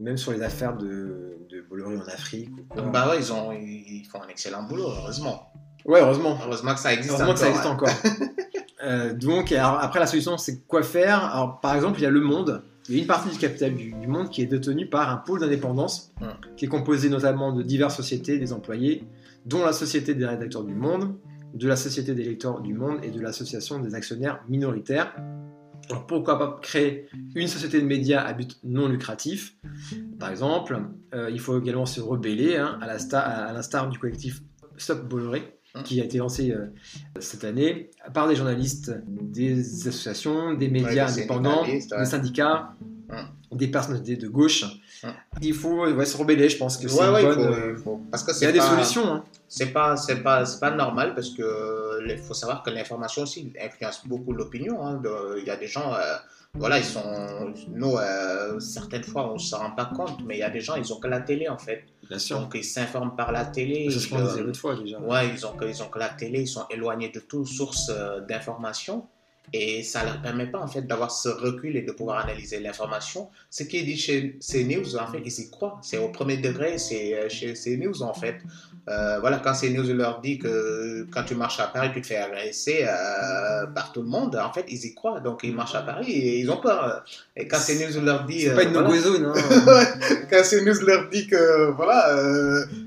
même 0.00 0.16
sur 0.16 0.32
les 0.32 0.42
affaires 0.42 0.76
de, 0.76 1.38
de 1.50 1.60
Bolloré 1.68 1.96
en 1.96 2.02
Afrique. 2.02 2.50
Ou. 2.76 2.90
Bah 2.90 3.08
ouais, 3.10 3.18
ils 3.18 3.32
ont, 3.32 3.52
ils 3.52 4.06
font 4.10 4.22
un 4.22 4.28
excellent 4.28 4.62
boulot, 4.62 4.88
heureusement. 4.88 5.52
ouais, 5.84 6.00
heureusement. 6.00 6.38
Heureusement 6.44 6.74
que 6.74 6.80
ça 6.80 6.92
existe 6.92 7.14
Heureusement 7.14 7.34
que 7.34 7.40
ça 7.40 7.50
encore, 7.50 7.88
existe 7.88 8.12
encore. 8.12 8.28
Euh, 8.84 9.12
donc, 9.12 9.50
alors, 9.50 9.80
après, 9.80 9.98
la 9.98 10.06
solution, 10.06 10.38
c'est 10.38 10.64
quoi 10.66 10.84
faire? 10.84 11.24
Alors, 11.24 11.58
par 11.58 11.74
exemple, 11.74 11.98
il 11.98 12.04
y 12.04 12.06
a 12.06 12.10
Le 12.10 12.20
Monde. 12.20 12.62
Il 12.88 12.94
y 12.94 12.98
a 12.98 13.00
une 13.00 13.08
partie 13.08 13.28
du 13.28 13.36
capital 13.36 13.74
du, 13.74 13.92
du 13.92 14.06
Monde 14.06 14.30
qui 14.30 14.40
est 14.40 14.46
détenue 14.46 14.86
par 14.88 15.10
un 15.10 15.16
pôle 15.16 15.40
d'indépendance, 15.40 16.12
qui 16.56 16.66
est 16.66 16.68
composé 16.68 17.08
notamment 17.10 17.52
de 17.52 17.64
diverses 17.64 17.96
sociétés, 17.96 18.38
des 18.38 18.52
employés, 18.52 19.04
dont 19.46 19.64
la 19.64 19.72
Société 19.72 20.14
des 20.14 20.24
rédacteurs 20.24 20.62
du 20.62 20.74
Monde, 20.74 21.16
de 21.54 21.66
la 21.66 21.74
Société 21.74 22.14
des 22.14 22.22
lecteurs 22.22 22.60
du 22.60 22.72
Monde 22.72 23.00
et 23.02 23.10
de 23.10 23.20
l'Association 23.20 23.80
des 23.80 23.96
actionnaires 23.96 24.44
minoritaires. 24.48 25.12
Alors 25.90 26.06
pourquoi 26.06 26.38
pas 26.38 26.58
créer 26.60 27.06
une 27.34 27.48
société 27.48 27.80
de 27.80 27.86
médias 27.86 28.22
à 28.22 28.32
but 28.32 28.58
non 28.64 28.88
lucratif? 28.88 29.56
Par 30.18 30.30
exemple, 30.30 30.80
euh, 31.14 31.30
il 31.30 31.40
faut 31.40 31.58
également 31.60 31.86
se 31.86 32.00
rebeller 32.00 32.56
hein, 32.56 32.78
à 32.82 32.86
l'instar 32.86 33.84
à 33.84 33.86
du 33.86 33.98
collectif 33.98 34.42
Stop 34.76 35.08
Bolloré, 35.08 35.58
qui 35.84 36.00
a 36.00 36.04
été 36.04 36.18
lancé 36.18 36.50
euh, 36.52 36.66
cette 37.20 37.44
année 37.44 37.90
par 38.12 38.28
des 38.28 38.36
journalistes, 38.36 38.92
des 39.06 39.88
associations, 39.88 40.54
des 40.54 40.68
médias 40.68 41.06
Ouais, 41.06 41.12
indépendants, 41.12 41.64
des 41.64 41.80
syndicats, 42.04 42.74
Hum. 43.10 43.26
des 43.58 43.68
personnalités 43.68 44.16
de 44.16 44.28
gauche. 44.28 44.66
Hum. 45.04 45.12
Il 45.42 45.54
faut 45.54 45.86
ouais, 45.86 46.04
se 46.04 46.16
rebeller, 46.16 46.48
je 46.48 46.56
pense 46.56 46.76
que 46.76 46.88
c'est 46.88 47.00
Ouais, 47.00 47.08
ouais, 47.08 47.22
il 47.22 47.26
bonne... 47.26 47.34
faut- 47.36 47.52
euh, 47.54 47.74
il 47.76 47.82
faut- 47.82 48.00
parce 48.10 48.24
que 48.24 48.32
Il 48.36 48.42
y 48.42 48.46
a 48.46 48.52
des 48.52 48.60
solutions. 48.60 49.06
hein. 49.06 49.24
C'est 49.48 49.66
pas, 49.72 49.96
c'est 49.96 50.22
pas, 50.22 50.44
c'est 50.44 50.60
pas 50.60 50.70
normal 50.72 51.14
parce 51.14 51.30
que 51.30 52.00
il 52.08 52.18
faut 52.18 52.34
savoir 52.34 52.62
que 52.62 52.70
l'information 52.70 53.22
aussi 53.22 53.52
influence 53.62 54.06
beaucoup 54.06 54.32
l'opinion. 54.32 54.84
hein. 54.86 55.00
Il 55.38 55.44
y 55.44 55.50
a 55.50 55.56
des 55.56 55.66
gens, 55.68 55.94
euh, 55.94 56.16
voilà, 56.54 56.78
ils 56.78 56.84
sont, 56.84 57.02
nous, 57.68 57.96
euh, 57.96 58.58
certaines 58.60 59.04
fois, 59.04 59.32
on 59.32 59.38
s'en 59.38 59.58
rend 59.58 59.70
pas 59.72 59.86
compte, 59.86 60.18
mais 60.26 60.36
il 60.36 60.40
y 60.40 60.42
a 60.42 60.50
des 60.50 60.60
gens, 60.60 60.74
ils 60.74 60.92
ont 60.92 60.98
que 60.98 61.08
la 61.08 61.20
télé 61.20 61.48
en 61.48 61.58
fait. 61.58 61.84
Bien 62.08 62.18
sûr. 62.18 62.40
Donc 62.40 62.52
ils 62.54 62.64
s'informent 62.64 63.14
par 63.16 63.32
la 63.32 63.44
télé. 63.44 63.86
Disait 63.86 64.16
euh, 64.16 64.42
l'autre 64.42 64.58
fois 64.58 64.74
déjà. 64.74 64.98
Ouais, 64.98 65.28
ils 65.28 65.46
ont 65.46 65.52
que, 65.52 65.64
ils 65.66 65.82
ont 65.82 65.88
que 65.88 65.98
la 65.98 66.08
télé, 66.08 66.40
ils 66.40 66.48
sont 66.48 66.64
éloignés 66.70 67.10
de 67.10 67.20
toute 67.20 67.46
source 67.46 67.90
euh, 67.90 68.20
d'information. 68.22 69.06
Et 69.52 69.82
ça 69.82 70.04
leur 70.04 70.20
permet 70.20 70.46
pas 70.46 70.58
en 70.58 70.66
fait 70.66 70.82
d'avoir 70.82 71.10
ce 71.10 71.28
recul 71.28 71.76
et 71.76 71.82
de 71.82 71.92
pouvoir 71.92 72.18
analyser 72.24 72.60
l'information. 72.60 73.28
Ce 73.50 73.62
qui 73.62 73.78
est 73.78 73.82
dit 73.82 73.96
chez 73.96 74.38
CNews, 74.40 74.96
en 74.96 75.06
fait, 75.06 75.20
ils 75.24 75.40
y 75.40 75.50
croient. 75.50 75.78
C'est 75.82 75.98
au 75.98 76.08
premier 76.08 76.36
degré, 76.36 76.78
c'est 76.78 77.14
euh, 77.14 77.28
chez 77.28 77.54
CNews 77.54 78.02
en 78.02 78.14
fait. 78.14 78.36
Euh, 78.88 79.18
voilà, 79.20 79.38
quand 79.38 79.52
CNews 79.52 79.92
leur 79.94 80.20
dit 80.22 80.38
que 80.38 81.06
quand 81.12 81.22
tu 81.22 81.34
marches 81.34 81.60
à 81.60 81.66
Paris, 81.66 81.90
tu 81.92 82.00
te 82.00 82.06
fais 82.06 82.16
agresser 82.16 82.86
euh, 82.88 83.66
par 83.66 83.92
tout 83.92 84.00
le 84.00 84.08
monde, 84.08 84.34
en 84.36 84.50
fait, 84.52 84.64
ils 84.68 84.82
y 84.86 84.94
croient. 84.94 85.20
Donc 85.20 85.40
ils 85.42 85.54
marchent 85.54 85.74
à 85.74 85.82
Paris 85.82 86.10
et 86.10 86.38
ils 86.38 86.50
ont 86.50 86.56
peur. 86.56 87.04
Et 87.36 87.46
quand 87.46 87.58
CNews 87.58 88.00
leur 88.02 88.24
dit. 88.24 88.42
C'est 88.42 88.50
euh, 88.50 88.56
pas 88.56 88.62
une 88.62 88.72
voilà, 88.72 88.98
zone. 88.98 89.26
hein. 89.26 89.34
quand 90.30 90.42
CNews 90.42 90.86
leur 90.86 91.08
dit 91.10 91.26
que 91.26 91.70
voilà 91.72 92.16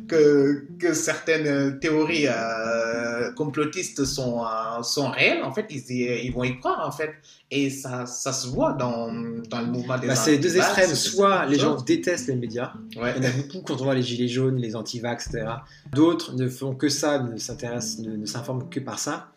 que, 0.08 0.66
que 0.82 0.94
certaines 0.94 1.80
théories 1.80 2.28
euh, 2.28 3.32
complotistes 3.34 4.04
sont 4.06 4.44
euh, 4.44 4.82
sont 4.84 5.10
réelles 5.12 5.44
en 5.44 5.54
fait 5.54 5.66
ils, 5.70 5.84
y- 5.92 6.26
ils 6.26 6.34
vont 6.34 6.44
y 6.44 6.58
croire 6.60 6.86
en 6.88 6.92
fait 6.92 7.12
et 7.54 7.70
ça, 7.70 8.06
ça 8.06 8.32
se 8.32 8.48
voit 8.48 8.74
dans, 8.74 9.12
dans 9.50 9.60
le 9.60 9.68
mouvement 9.68 9.98
des 9.98 10.08
Bah, 10.08 10.16
c'est 10.16 10.38
deux 10.38 10.56
extrêmes. 10.56 10.96
Soit 10.96 11.46
les 11.48 11.60
gens 11.60 11.76
détestent 11.82 12.28
les 12.28 12.36
médias, 12.38 12.72
ouais. 12.96 13.14
Il 13.18 13.24
y 13.24 13.28
en 13.28 13.30
a 13.30 13.34
beaucoup 13.34 13.60
quand 13.66 13.82
on 13.82 13.84
voit 13.84 13.94
les 13.94 14.02
gilets 14.02 14.30
jaunes, 14.30 14.56
les 14.56 14.74
anti-vax, 14.74 15.28
etc. 15.28 15.48
D'autres 15.92 16.34
ne 16.34 16.48
font 16.48 16.74
que 16.76 16.88
ça, 16.88 17.20
ne 17.20 17.36
s'intéressent, 17.38 18.00
ne, 18.00 18.16
ne 18.16 18.26
s'informent 18.26 18.70
que 18.70 18.80
par 18.80 19.00
ça. 19.00 19.32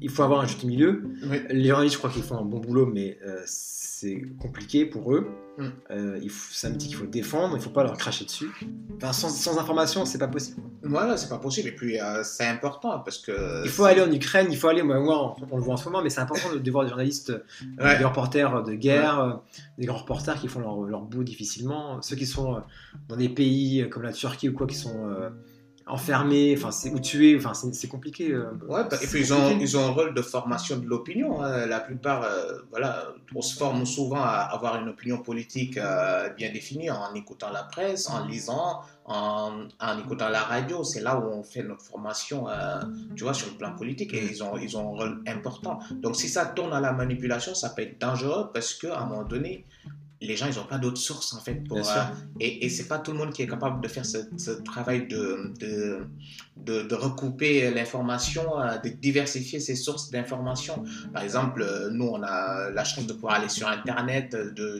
Il 0.00 0.08
faut 0.08 0.22
avoir 0.22 0.40
un 0.40 0.46
juste 0.46 0.64
milieu. 0.64 1.02
Oui. 1.24 1.40
Les 1.50 1.68
journalistes, 1.68 1.94
je 1.96 1.98
crois 1.98 2.08
qu'ils 2.10 2.22
font 2.22 2.38
un 2.38 2.44
bon 2.44 2.58
boulot, 2.58 2.86
mais 2.86 3.18
euh, 3.26 3.42
c'est 3.44 4.22
compliqué 4.40 4.86
pour 4.86 5.12
eux. 5.14 5.28
Mm. 5.58 5.64
Euh, 5.90 6.18
il 6.22 6.30
faut- 6.30 6.48
c'est 6.54 6.68
un 6.68 6.70
métier 6.70 6.88
qu'il 6.88 6.96
faut 6.96 7.04
défendre, 7.06 7.54
il 7.54 7.58
ne 7.58 7.62
faut 7.62 7.68
pas 7.68 7.82
leur 7.82 7.98
cracher 7.98 8.24
dessus. 8.24 8.48
Enfin, 8.96 9.12
sans, 9.12 9.28
sans 9.28 9.58
information, 9.58 10.06
c'est 10.06 10.16
pas 10.18 10.28
possible. 10.28 10.62
Voilà 10.88 11.16
c'est 11.16 11.28
pas 11.28 11.38
possible 11.38 11.68
et 11.68 11.72
puis 11.74 12.00
euh, 12.00 12.22
c'est 12.24 12.46
important 12.46 12.98
parce 13.00 13.18
que 13.18 13.62
Il 13.64 13.70
faut 13.70 13.84
aller 13.84 14.00
en 14.00 14.10
Ukraine, 14.10 14.48
il 14.50 14.56
faut 14.56 14.68
aller, 14.68 14.82
moi, 14.82 14.98
moi, 15.00 15.36
on, 15.40 15.46
on 15.52 15.56
le 15.56 15.62
voit 15.62 15.74
en 15.74 15.76
ce 15.76 15.84
moment, 15.86 16.02
mais 16.02 16.10
c'est 16.10 16.20
important 16.20 16.52
de, 16.52 16.58
de 16.58 16.70
voir 16.70 16.84
des 16.84 16.90
journalistes, 16.90 17.30
euh, 17.30 17.42
Ouais. 17.84 17.98
des 17.98 18.04
reporters 18.04 18.62
de 18.64 18.74
guerre, 18.74 19.20
euh, 19.20 19.32
des 19.78 19.86
grands 19.86 19.98
reporters 19.98 20.40
qui 20.40 20.48
font 20.48 20.60
leur, 20.60 20.80
leur 20.82 21.02
bout 21.02 21.24
difficilement. 21.24 22.00
Ceux 22.02 22.16
qui 22.16 22.26
sont 22.26 22.62
dans 23.08 23.16
des 23.16 23.28
pays 23.28 23.88
comme 23.90 24.02
la 24.02 24.12
Turquie 24.12 24.48
ou 24.48 24.52
quoi, 24.54 24.66
qui 24.66 24.76
sont 24.76 25.08
euh, 25.08 25.30
enfermés, 25.88 26.54
enfin, 26.56 26.70
c'est- 26.70 26.90
ou 26.90 26.98
tués, 27.00 27.36
enfin, 27.36 27.52
c'est 27.54 27.88
compliqué. 27.88 28.32
euh, 28.32 28.50
Ouais, 28.68 28.82
bah, 28.90 28.96
et 29.02 29.06
puis 29.06 29.20
ils 29.20 29.32
ont, 29.32 29.58
ils 29.60 29.76
ont 29.76 29.86
un 29.86 29.90
rôle 29.90 30.14
de 30.14 30.22
formation 30.22 30.76
de 30.76 30.86
l'opinion. 30.86 31.42
hein. 31.42 31.66
La 31.66 31.80
plupart, 31.80 32.22
euh, 32.22 32.58
voilà, 32.70 33.08
on 33.34 33.42
se 33.42 33.56
forme 33.56 33.84
souvent 33.86 34.20
à 34.22 34.48
avoir 34.52 34.80
une 34.80 34.88
opinion 34.88 35.18
politique 35.18 35.76
euh, 35.78 36.28
bien 36.30 36.52
définie 36.52 36.90
en 36.90 37.12
écoutant 37.14 37.50
la 37.50 37.62
presse, 37.64 38.08
en 38.10 38.26
lisant, 38.26 38.80
en, 39.06 39.52
en 39.80 39.98
écoutant 39.98 40.28
la 40.28 40.40
radio. 40.42 40.84
C'est 40.84 41.00
là 41.00 41.18
où 41.18 41.24
on 41.32 41.42
fait 41.42 41.62
notre 41.62 41.82
formation, 41.82 42.48
euh, 42.48 42.80
tu 43.16 43.24
vois, 43.24 43.34
sur 43.34 43.48
le 43.50 43.56
plan 43.56 43.74
politique. 43.74 44.12
Et 44.14 44.24
ils 44.24 44.42
ont, 44.42 44.56
ils 44.56 44.76
ont 44.76 44.80
un 44.94 44.96
rôle 44.98 45.22
important. 45.26 45.78
Donc 45.92 46.16
si 46.16 46.28
ça 46.28 46.46
tourne 46.46 46.72
à 46.72 46.80
la 46.80 46.92
manipulation, 46.92 47.54
ça 47.54 47.70
peut 47.70 47.82
être 47.82 48.00
dangereux 48.00 48.50
parce 48.52 48.74
qu'à 48.74 48.98
un 49.00 49.06
moment 49.06 49.24
donné, 49.24 49.64
les 50.20 50.36
gens, 50.36 50.46
ils 50.50 50.56
n'ont 50.56 50.64
pas 50.64 50.78
d'autres 50.78 51.00
sources 51.00 51.32
en 51.32 51.40
fait 51.40 51.54
pour, 51.66 51.78
euh, 51.78 52.02
et, 52.40 52.66
et 52.66 52.68
c'est 52.68 52.88
pas 52.88 52.98
tout 52.98 53.12
le 53.12 53.18
monde 53.18 53.32
qui 53.32 53.42
est 53.42 53.46
capable 53.46 53.80
de 53.80 53.88
faire 53.88 54.04
ce, 54.04 54.18
ce 54.36 54.50
travail 54.50 55.06
de, 55.06 55.52
de, 55.60 56.06
de, 56.56 56.82
de 56.82 56.94
recouper 56.94 57.70
l'information, 57.70 58.60
euh, 58.60 58.78
de 58.78 58.88
diversifier 58.88 59.60
ses 59.60 59.76
sources 59.76 60.10
d'information. 60.10 60.84
Par 61.12 61.22
exemple, 61.22 61.62
euh, 61.62 61.90
nous, 61.90 62.06
on 62.06 62.22
a 62.22 62.70
la 62.70 62.84
chance 62.84 63.06
de 63.06 63.12
pouvoir 63.12 63.34
aller 63.34 63.48
sur 63.48 63.68
Internet, 63.68 64.36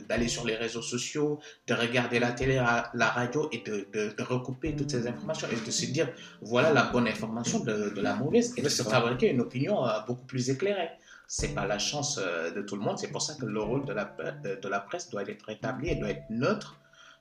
d'aller 0.09 0.27
sur 0.27 0.45
les 0.45 0.55
réseaux 0.55 0.81
sociaux, 0.81 1.39
de 1.67 1.73
regarder 1.73 2.19
la 2.19 2.31
télé, 2.31 2.55
la 2.55 2.89
la 2.93 3.09
radio 3.09 3.49
et 3.51 3.63
de, 3.65 3.87
de, 3.93 4.23
recouper 4.23 4.75
toutes 4.75 4.91
ces 4.91 5.07
informations 5.07 5.47
et 5.51 5.65
de 5.65 5.71
se 5.71 5.85
dire, 5.85 6.09
voilà 6.41 6.73
la 6.73 6.83
bonne 6.83 7.07
information 7.07 7.59
de, 7.59 7.89
de 7.95 8.01
la 8.01 8.15
mauvaise 8.15 8.53
et 8.57 8.61
de 8.61 8.69
se 8.69 8.83
fabriquer 8.83 9.29
une 9.29 9.41
opinion 9.41 9.85
euh, 9.85 9.91
beaucoup 10.07 10.25
plus 10.25 10.49
éclairée. 10.49 10.89
C'est 11.31 11.53
pas 11.53 11.67
la 11.67 11.77
chance 11.77 12.19
euh, 12.19 12.49
de 12.49 12.63
tout 12.63 12.75
le 12.75 12.81
monde, 12.81 12.97
c'est 12.97 13.11
pour 13.11 13.21
ça 13.21 13.35
que 13.39 13.45
le 13.45 13.61
rôle 13.61 13.85
de 13.85 13.93
la, 13.93 14.05
de, 14.43 14.59
de 14.59 14.67
la 14.67 14.79
presse 14.79 15.11
doit 15.11 15.21
être 15.21 15.47
établi 15.47 15.89
et 15.89 15.95
doit 15.95 16.09
être 16.09 16.27
neutre. 16.31 16.75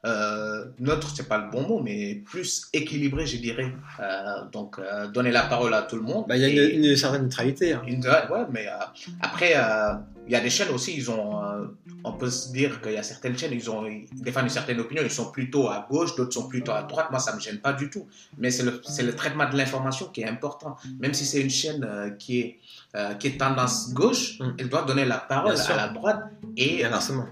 Euh, 0.07 0.65
neutre, 0.79 1.11
c'est 1.15 1.29
pas 1.29 1.37
le 1.37 1.51
bon 1.51 1.61
mot, 1.69 1.81
mais 1.83 2.15
plus 2.25 2.69
équilibré, 2.73 3.27
je 3.27 3.37
dirais. 3.37 3.71
Euh, 4.01 4.45
donc, 4.51 4.79
euh, 4.79 5.09
donner 5.09 5.31
la 5.31 5.43
parole 5.43 5.75
à 5.75 5.83
tout 5.83 5.97
le 5.97 6.03
monde. 6.03 6.25
Bah, 6.27 6.37
Il 6.39 6.41
y 6.43 6.45
a 6.47 6.49
Et- 6.49 6.75
une, 6.77 6.85
une 6.87 6.97
certaine 6.97 7.25
neutralité. 7.25 7.75
hein. 7.75 7.83
une- 7.87 8.01
ouais, 8.07 8.47
mais 8.51 8.67
euh, 8.67 8.79
après, 9.21 9.53
euh, 9.57 9.93
il 10.29 10.33
y 10.33 10.37
a 10.37 10.41
des 10.41 10.51
chaînes 10.51 10.71
aussi, 10.71 10.95
ils 10.95 11.11
ont, 11.11 11.43
euh, 11.43 11.67
on 12.05 12.13
peut 12.13 12.31
se 12.31 12.53
dire 12.53 12.81
qu'il 12.81 12.93
y 12.93 12.97
a 12.97 13.03
certaines 13.03 13.37
chaînes, 13.37 13.53
ils, 13.53 13.71
ont, 13.71 13.87
ils 13.87 14.07
défendent 14.23 14.45
une 14.45 14.51
certaine 14.51 14.79
opinion, 14.79 15.03
ils 15.05 15.11
sont 15.11 15.31
plutôt 15.31 15.69
à 15.69 15.87
gauche, 15.91 16.15
d'autres 16.17 16.35
sont 16.35 16.49
plutôt 16.49 16.73
à 16.73 16.83
droite. 16.83 17.09
Moi, 17.11 17.19
ça 17.19 17.35
me 17.35 17.41
gêne 17.41 17.59
pas 17.59 17.73
du 17.73 17.91
tout. 17.91 18.07
Mais 18.37 18.51
c'est 18.51 18.63
le, 18.63 19.15
traitement 19.17 19.49
de 19.49 19.57
l'information 19.57 20.07
qui 20.07 20.21
est 20.21 20.29
important. 20.29 20.77
Même 21.01 21.15
si 21.15 21.25
c'est 21.25 21.41
une 21.41 21.51
chaîne 21.51 21.83
euh, 21.85 22.11
qui, 22.11 22.41
est, 22.41 22.59
euh, 22.95 23.15
qui 23.15 23.29
est 23.29 23.39
tendance 23.39 23.93
gauche, 23.93 24.39
Mm. 24.41 24.55
elle 24.59 24.69
doit 24.69 24.83
donner 24.83 25.05
la 25.05 25.19
parole 25.19 25.57
à 25.57 25.77
la 25.77 25.89
droite 25.89 26.25
et 26.57 26.85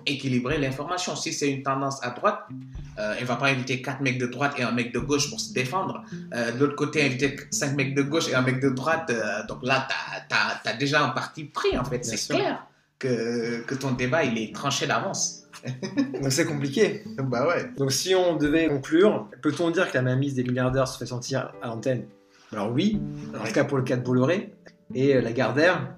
équilibrer 0.06 0.58
l'information. 0.58 1.16
Si 1.16 1.32
c'est 1.32 1.50
une 1.50 1.62
tendance 1.62 2.02
à 2.02 2.10
droite, 2.10 2.40
euh, 2.98 3.14
elle 3.18 3.24
va 3.24 3.36
pas 3.36 3.46
inviter 3.48 3.82
quatre 3.82 4.00
mecs 4.00 4.18
de 4.18 4.26
droite 4.26 4.54
et 4.58 4.62
un 4.62 4.72
mec 4.72 4.92
de 4.92 4.98
gauche 4.98 5.30
pour 5.30 5.40
se 5.40 5.52
défendre. 5.52 6.02
Euh, 6.34 6.52
de 6.52 6.58
l'autre 6.58 6.76
côté, 6.76 7.04
inviter 7.04 7.36
cinq 7.50 7.74
mecs 7.74 7.94
de 7.94 8.02
gauche 8.02 8.28
et 8.28 8.34
un 8.34 8.42
mec 8.42 8.60
de 8.60 8.70
droite. 8.70 9.12
donc 9.48 9.58
là, 9.62 9.86
tu 10.28 10.68
as, 10.68 10.72
déjà 10.74 11.04
un 11.04 11.10
parti 11.10 11.44
pris, 11.44 11.76
en 11.78 11.84
fait. 11.84 12.04
C'est 12.04 12.34
clair 12.34 12.66
que, 12.98 13.60
que 13.62 13.74
ton 13.74 13.92
débat, 13.92 14.24
il 14.24 14.38
est 14.38 14.54
tranché 14.54 14.86
d'avance. 14.86 15.42
Donc 16.22 16.30
c'est 16.30 16.44
compliqué. 16.46 17.02
Bah 17.18 17.46
ouais. 17.48 17.70
Donc 17.76 17.92
si 17.92 18.14
on 18.14 18.36
devait 18.36 18.68
conclure, 18.68 19.28
peut-on 19.42 19.70
dire 19.70 19.90
que 19.90 19.94
la 19.96 20.02
mainmise 20.02 20.34
des 20.34 20.44
milliardaires 20.44 20.86
se 20.88 20.98
fait 20.98 21.06
sentir 21.06 21.52
à 21.62 21.68
l'antenne? 21.68 22.04
Alors 22.52 22.70
oui, 22.72 23.00
en 23.38 23.44
tout 23.44 23.52
cas 23.52 23.64
pour 23.64 23.78
le 23.78 23.84
cas 23.84 23.96
de 23.96 24.02
Bolloré. 24.02 24.52
Et 24.94 25.16
euh, 25.16 25.20
Lagardère, 25.20 25.96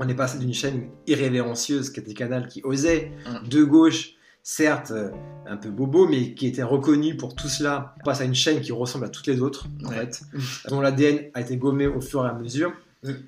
on 0.00 0.08
est 0.08 0.14
passé 0.14 0.38
d'une 0.38 0.54
chaîne 0.54 0.88
irrévérencieuse 1.06 1.90
qui 1.90 2.00
était 2.00 2.14
Canal 2.14 2.48
qui 2.48 2.62
osait, 2.64 3.12
Mm. 3.26 3.48
de 3.48 3.64
gauche, 3.64 4.10
certes 4.42 4.92
euh, 4.92 5.10
un 5.46 5.56
peu 5.58 5.68
bobo, 5.70 6.08
mais 6.08 6.32
qui 6.34 6.46
était 6.46 6.62
reconnue 6.62 7.16
pour 7.16 7.34
tout 7.34 7.48
cela. 7.48 7.94
On 8.00 8.04
passe 8.04 8.20
à 8.22 8.24
une 8.24 8.34
chaîne 8.34 8.60
qui 8.60 8.72
ressemble 8.72 9.04
à 9.04 9.08
toutes 9.10 9.26
les 9.26 9.40
autres, 9.42 9.66
en 9.84 9.88
Ouais. 9.90 9.96
fait, 9.96 10.22
dont 10.68 10.80
l'ADN 10.80 11.30
a 11.34 11.40
été 11.42 11.56
gommé 11.58 11.86
au 11.86 12.00
fur 12.00 12.24
et 12.24 12.28
à 12.30 12.32
mesure. 12.32 12.72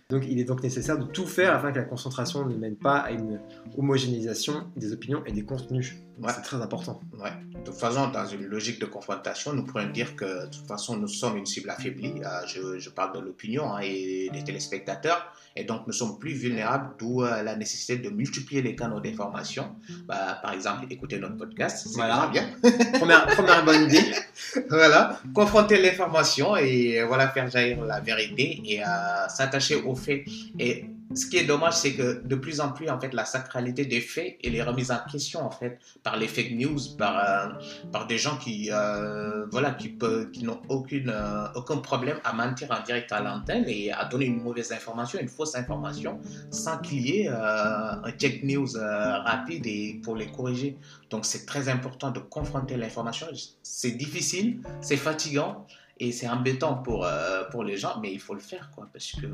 Donc 0.09 0.25
il 0.29 0.41
est 0.41 0.45
donc 0.45 0.63
nécessaire 0.63 0.99
de 0.99 1.05
tout 1.05 1.27
faire 1.27 1.55
afin 1.55 1.71
que 1.71 1.79
la 1.79 1.85
concentration 1.85 2.45
ne 2.45 2.57
mène 2.57 2.77
pas 2.77 2.99
à 2.99 3.13
une 3.13 3.41
homogénéisation 3.77 4.71
des 4.77 4.93
opinions 4.93 5.25
et 5.27 5.33
des 5.33 5.45
contenus. 5.45 5.97
Ouais. 6.21 6.33
C'est 6.35 6.43
très 6.43 6.57
important. 6.61 7.01
Ouais. 7.19 7.31
De 7.61 7.65
toute 7.65 7.75
façon, 7.79 8.09
dans 8.09 8.27
une 8.27 8.45
logique 8.45 8.79
de 8.81 8.87
confrontation, 8.87 9.53
nous 9.53 9.65
pourrions 9.65 9.91
dire 9.91 10.17
que 10.17 10.47
de 10.47 10.51
toute 10.51 10.67
façon, 10.67 10.97
nous 10.97 11.09
sommes 11.09 11.37
une 11.37 11.47
cible 11.47 11.71
affaiblie. 11.71 12.15
Euh, 12.25 12.47
je, 12.47 12.79
je 12.79 12.91
parle 12.91 13.15
de 13.19 13.21
l'opinion 13.25 13.73
hein, 13.75 13.81
et 13.83 14.31
des 14.33 14.45
téléspectateurs. 14.45 15.33
Et 15.57 15.65
donc, 15.65 15.87
nous 15.87 15.93
sommes 15.93 16.19
plus 16.19 16.33
vulnérables, 16.33 16.91
d'où 16.99 17.23
euh, 17.25 17.43
la 17.43 17.57
nécessité 17.57 17.97
de 17.97 18.09
multiplier 18.11 18.63
les 18.63 18.77
canaux 18.77 19.01
d'information. 19.01 19.75
Bah, 20.07 20.39
par 20.43 20.53
exemple, 20.53 20.87
écouter 20.91 21.19
notre 21.19 21.37
podcast, 21.37 21.87
c'est 21.89 21.97
Voilà. 21.97 22.29
bien. 22.33 22.45
première, 22.99 23.27
première 23.27 23.65
bonne 23.65 23.85
idée. 23.85 24.05
voilà, 24.69 25.19
confronter 25.35 25.81
l'information 25.83 26.57
et 26.57 27.03
voilà, 27.03 27.29
faire 27.29 27.51
jaillir 27.51 27.83
la 27.85 28.01
vérité 28.01 28.61
et 28.65 28.83
euh, 28.83 28.87
s'attacher 29.29 29.75
aux 29.77 29.97
faits. 29.97 30.23
Et 30.59 30.85
ce 31.13 31.27
qui 31.27 31.39
est 31.39 31.45
dommage, 31.45 31.75
c'est 31.75 31.95
que 31.95 32.23
de 32.25 32.37
plus 32.37 32.61
en 32.61 32.71
plus, 32.71 32.89
en 32.89 33.01
fait, 33.01 33.13
la 33.13 33.25
sacralité 33.25 33.85
des 33.85 34.01
faits 34.01 34.37
et 34.43 34.51
les 34.51 34.63
remises 34.63 34.93
en 34.93 35.01
question, 35.11 35.45
en 35.45 35.51
fait, 35.51 35.81
par 36.05 36.17
les 36.17 36.29
fake 36.29 36.53
news, 36.53 36.79
par, 36.97 37.19
euh, 37.19 38.05
des 38.05 38.19
gens 38.19 38.37
qui, 38.37 38.71
euh, 38.73 39.47
voilà, 39.51 39.73
qui, 39.73 39.97
n'ont 40.43 40.61
euh, 40.71 41.49
aucun 41.57 41.79
problème 41.79 42.19
à 42.23 42.33
mentir 42.33 42.71
en 42.71 42.81
direct 42.85 43.11
à 43.11 43.21
l'antenne 43.21 43.65
et 43.67 43.91
à 43.91 44.05
donner 44.05 44.27
une 44.27 44.41
mauvaise 44.41 44.71
information, 44.71 45.19
une 45.21 45.29
fausse 45.29 45.57
information, 45.57 46.21
sans 46.51 46.79
qu'il 46.79 47.01
y 47.01 47.23
ait 47.23 47.29
un 47.29 48.11
check 48.17 48.45
news 48.45 48.69
rapide 48.77 50.03
pour 50.03 50.15
les 50.15 50.31
corriger. 50.31 50.77
Donc, 51.11 51.25
c'est 51.25 51.45
très 51.45 51.69
important 51.69 52.13
de 52.13 52.21
confronter 52.21 52.77
l'information. 52.77 53.27
C'est 53.63 53.93
difficile, 53.93 54.61
c'est 54.81 54.97
fatigant 54.97 55.67
et 55.99 56.13
c'est 56.13 56.29
embêtant 56.29 56.77
pour, 56.77 57.07
pour 57.51 57.65
les 57.65 57.77
gens, 57.77 57.99
mais 58.01 58.13
il 58.13 58.21
faut 58.21 58.35
le 58.35 58.41
faire, 58.41 58.71
quoi, 58.75 58.89
parce 58.93 59.13
que 59.13 59.27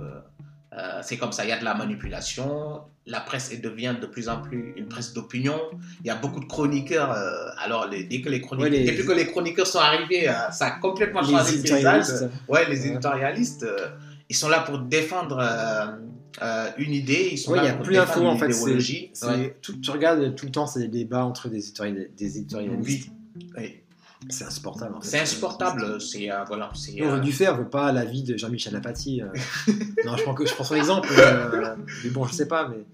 euh, 0.76 1.00
c'est 1.02 1.16
comme 1.16 1.32
ça, 1.32 1.44
il 1.44 1.48
y 1.48 1.52
a 1.52 1.58
de 1.58 1.64
la 1.64 1.74
manipulation. 1.74 2.80
La 3.06 3.20
presse 3.20 3.50
elle 3.52 3.60
devient 3.60 3.94
de 4.00 4.06
plus 4.06 4.28
en 4.28 4.40
plus 4.42 4.74
une 4.76 4.88
presse 4.88 5.12
d'opinion. 5.14 5.58
Il 6.02 6.06
y 6.06 6.10
a 6.10 6.16
beaucoup 6.16 6.40
de 6.40 6.44
chroniqueurs. 6.46 7.12
euh, 7.12 7.48
alors, 7.64 7.86
les- 7.88 8.04
dès 8.04 8.20
que 8.20 8.28
les 8.28 8.40
chroniqueurs, 8.40 8.70
Ouais, 8.70 8.78
les- 8.78 8.84
depuis 8.90 9.06
que 9.06 9.12
les 9.12 9.26
chroniqueurs 9.26 9.66
sont 9.66 9.78
arrivés, 9.78 10.28
euh, 10.28 10.50
ça 10.50 10.66
a 10.66 10.70
complètement 10.72 11.20
Les 11.22 11.30
changé 11.32 11.56
le 11.56 11.62
paysage. 11.62 12.08
éditorialistes. 12.08 12.24
Ouais, 12.48 12.68
les 12.68 12.86
éditorialistes, 12.88 13.66
ils 14.28 14.36
sont 14.36 14.48
là 14.48 14.60
pour 14.60 14.78
défendre 14.80 15.38
une 16.78 16.92
idée. 16.92 17.28
Ils 17.32 17.38
sont 17.38 17.52
Ouais, 17.52 17.58
là 17.58 17.64
y 17.64 17.68
a 17.68 17.74
pour 17.74 17.84
plus 17.84 17.94
défendre 17.94 18.26
en 18.26 18.36
fait. 18.36 18.50
idéologie. 18.50 19.10
c'est- 19.14 19.26
Ouais. 19.26 19.56
tout- 19.62 19.78
tu 19.80 19.90
regardes 19.90 20.34
tout 20.34 20.46
le 20.46 20.52
temps, 20.52 20.66
c'est 20.66 20.80
des 20.80 20.88
débats 20.88 21.24
entre 21.24 21.48
des, 21.48 21.58
éditorial- 21.58 22.08
des 22.16 22.38
éditorialistes. 22.38 23.08
Oui. 23.36 23.46
Oui. 23.56 23.80
C'est 24.28 24.44
insupportable. 24.44 24.94
en 24.96 25.00
fait. 25.00 25.08
C'est 25.08 25.20
insupportable. 25.20 26.00
C'est 26.00 26.30
euh, 26.30 26.44
voilà. 26.44 26.70
c'est, 26.74 27.00
On 27.02 27.08
aurait 27.08 27.18
euh, 27.18 27.20
dû 27.20 27.32
faire, 27.32 27.56
veut 27.56 27.68
pas 27.68 27.92
l'avis 27.92 28.22
de 28.22 28.36
Jean-Michel 28.36 28.74
Apathy. 28.76 29.22
euh. 29.22 29.28
non, 30.04 30.16
je 30.16 30.22
prends, 30.22 30.34
que, 30.34 30.46
je 30.46 30.54
prends 30.54 30.64
son 30.64 30.74
exemple. 30.74 31.08
euh, 31.18 31.76
mais 32.04 32.10
bon, 32.10 32.26
je 32.26 32.34
sais 32.34 32.48
pas. 32.48 32.68
Mais... 32.68 32.84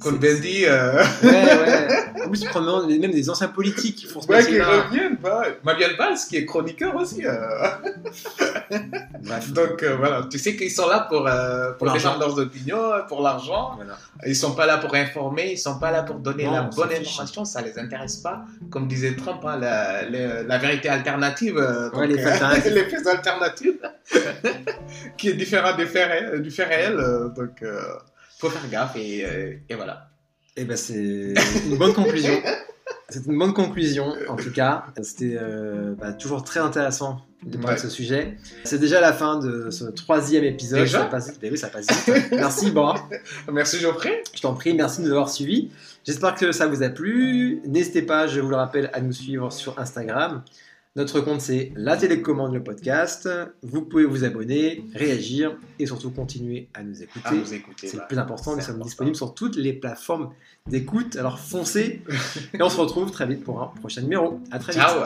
Cohn-Bendit, 0.00 0.64
euh, 0.66 1.02
Ouais, 1.22 1.30
ouais. 1.30 1.88
En 2.24 2.28
plus, 2.28 2.44
même 3.00 3.10
des 3.10 3.28
anciens 3.30 3.48
politiques 3.48 3.96
qui 3.96 4.06
font 4.06 4.20
ce 4.20 4.28
ouais, 4.28 4.38
qui 4.44 4.52
métier-là. 4.52 4.82
reviennent. 4.82 5.16
bah, 5.20 5.42
Mabiel 5.64 5.96
Valls, 5.96 6.16
qui 6.28 6.36
est 6.36 6.46
chroniqueur 6.46 6.94
aussi. 6.94 7.26
euh. 7.26 7.66
Bref. 9.24 9.52
Donc 9.52 9.82
euh, 9.82 9.96
voilà, 9.96 10.22
tu 10.30 10.38
sais 10.38 10.56
qu'ils 10.56 10.70
sont 10.70 10.88
là 10.88 11.06
pour, 11.08 11.26
euh, 11.26 11.72
pour 11.72 11.78
Pour 11.88 11.92
défendre 11.92 12.20
leurs 12.20 12.38
opinions, 12.38 12.90
pour 13.08 13.22
l'argent. 13.22 13.72
Voilà. 13.76 13.96
Ils 14.26 14.36
sont 14.36 14.54
pas 14.54 14.66
là 14.66 14.78
pour 14.78 14.94
informer, 14.94 15.52
ils 15.52 15.58
sont 15.58 15.78
pas 15.78 15.90
là 15.90 16.02
pour 16.04 16.16
donner 16.16 16.44
Non, 16.44 16.52
la 16.52 16.62
bonne 16.62 16.88
fiche. 16.90 17.08
information, 17.08 17.44
ça 17.44 17.60
les 17.62 17.76
intéresse 17.78 18.16
pas. 18.16 18.44
Comme 18.70 18.86
disait 18.86 19.14
Trump, 19.16 19.40
hein, 19.44 19.58
la, 19.60 20.08
la- 20.08 20.42
la 20.44 20.58
vérité 20.58 20.88
alternative, 20.88 21.56
Ouais, 21.94 22.06
les 22.06 22.18
faits 22.18 22.40
les 22.72 22.84
qui 25.16 25.28
est 25.30 25.34
différent 25.34 25.76
des 25.76 25.86
faits 25.86 26.30
ré- 26.32 26.40
du 26.40 26.50
fait 26.50 26.64
réel. 26.64 26.96
donc, 27.36 27.62
faut 28.42 28.50
faire 28.50 28.68
gaffe 28.68 28.96
et, 28.96 29.24
euh, 29.24 29.54
et 29.68 29.74
voilà. 29.76 30.08
Et 30.56 30.64
ben 30.64 30.76
c'est 30.76 30.94
une 31.66 31.76
bonne 31.78 31.94
conclusion. 31.94 32.34
C'est 33.08 33.24
une 33.26 33.38
bonne 33.38 33.52
conclusion, 33.54 34.14
en 34.28 34.36
tout 34.36 34.50
cas. 34.52 34.86
C'était 35.02 35.36
euh, 35.40 35.94
bah, 35.98 36.12
toujours 36.12 36.42
très 36.44 36.60
intéressant 36.60 37.20
de 37.44 37.56
parler 37.56 37.76
Ouais. 37.76 37.82
de 37.82 37.88
ce 37.88 37.94
sujet. 37.94 38.36
C'est 38.64 38.78
déjà 38.78 39.00
la 39.00 39.12
fin 39.12 39.38
de 39.38 39.70
ce 39.70 39.84
troisième 39.84 40.44
épisode. 40.44 40.80
Déjà 40.80 41.00
ça 41.00 41.04
passe. 41.06 41.38
Ben 41.40 41.50
oui, 41.52 41.58
ça 41.58 41.68
passe 41.68 41.86
vite. 41.88 42.32
Merci, 42.32 42.70
Bora. 42.70 43.08
Merci 43.52 43.78
Geoffrey. 43.78 44.22
Je 44.34 44.40
t'en 44.40 44.54
prie, 44.54 44.74
merci 44.74 45.00
de 45.02 45.06
nous 45.06 45.12
avoir 45.12 45.30
suivis. 45.30 45.70
J'espère 46.04 46.34
que 46.34 46.50
ça 46.52 46.66
vous 46.66 46.82
a 46.82 46.88
plu. 46.88 47.60
N'hésitez 47.66 48.02
pas, 48.02 48.26
je 48.26 48.40
vous 48.40 48.48
le 48.50 48.56
rappelle, 48.56 48.90
à 48.92 49.00
nous 49.00 49.12
suivre 49.12 49.52
sur 49.52 49.78
Instagram. 49.78 50.42
Notre 50.94 51.20
compte, 51.20 51.40
c'est 51.40 51.72
La 51.74 51.96
Télécommande, 51.96 52.52
le 52.52 52.62
podcast. 52.62 53.26
Vous 53.62 53.80
pouvez 53.80 54.04
vous 54.04 54.24
abonner, 54.24 54.84
réagir 54.94 55.56
et 55.78 55.86
surtout 55.86 56.10
continuer 56.10 56.68
à 56.74 56.82
nous 56.82 57.02
écouter. 57.02 57.28
À 57.28 57.32
nous 57.32 57.54
écouter. 57.54 57.86
C'est 57.86 57.96
bah. 57.96 58.02
le 58.02 58.08
plus 58.08 58.18
important, 58.18 58.54
nous 58.54 58.60
sommes 58.60 58.74
important. 58.74 58.84
disponibles 58.84 59.16
sur 59.16 59.32
toutes 59.32 59.56
les 59.56 59.72
plateformes 59.72 60.34
d'écoute. 60.66 61.16
Alors 61.16 61.38
foncez 61.38 62.02
et 62.52 62.62
on 62.62 62.68
se 62.68 62.78
retrouve 62.78 63.10
très 63.10 63.26
vite 63.26 63.42
pour 63.42 63.62
un 63.62 63.68
prochain 63.68 64.02
numéro. 64.02 64.38
À 64.50 64.58
très 64.58 64.72
vite. 64.72 64.82
Ciao. 64.82 65.02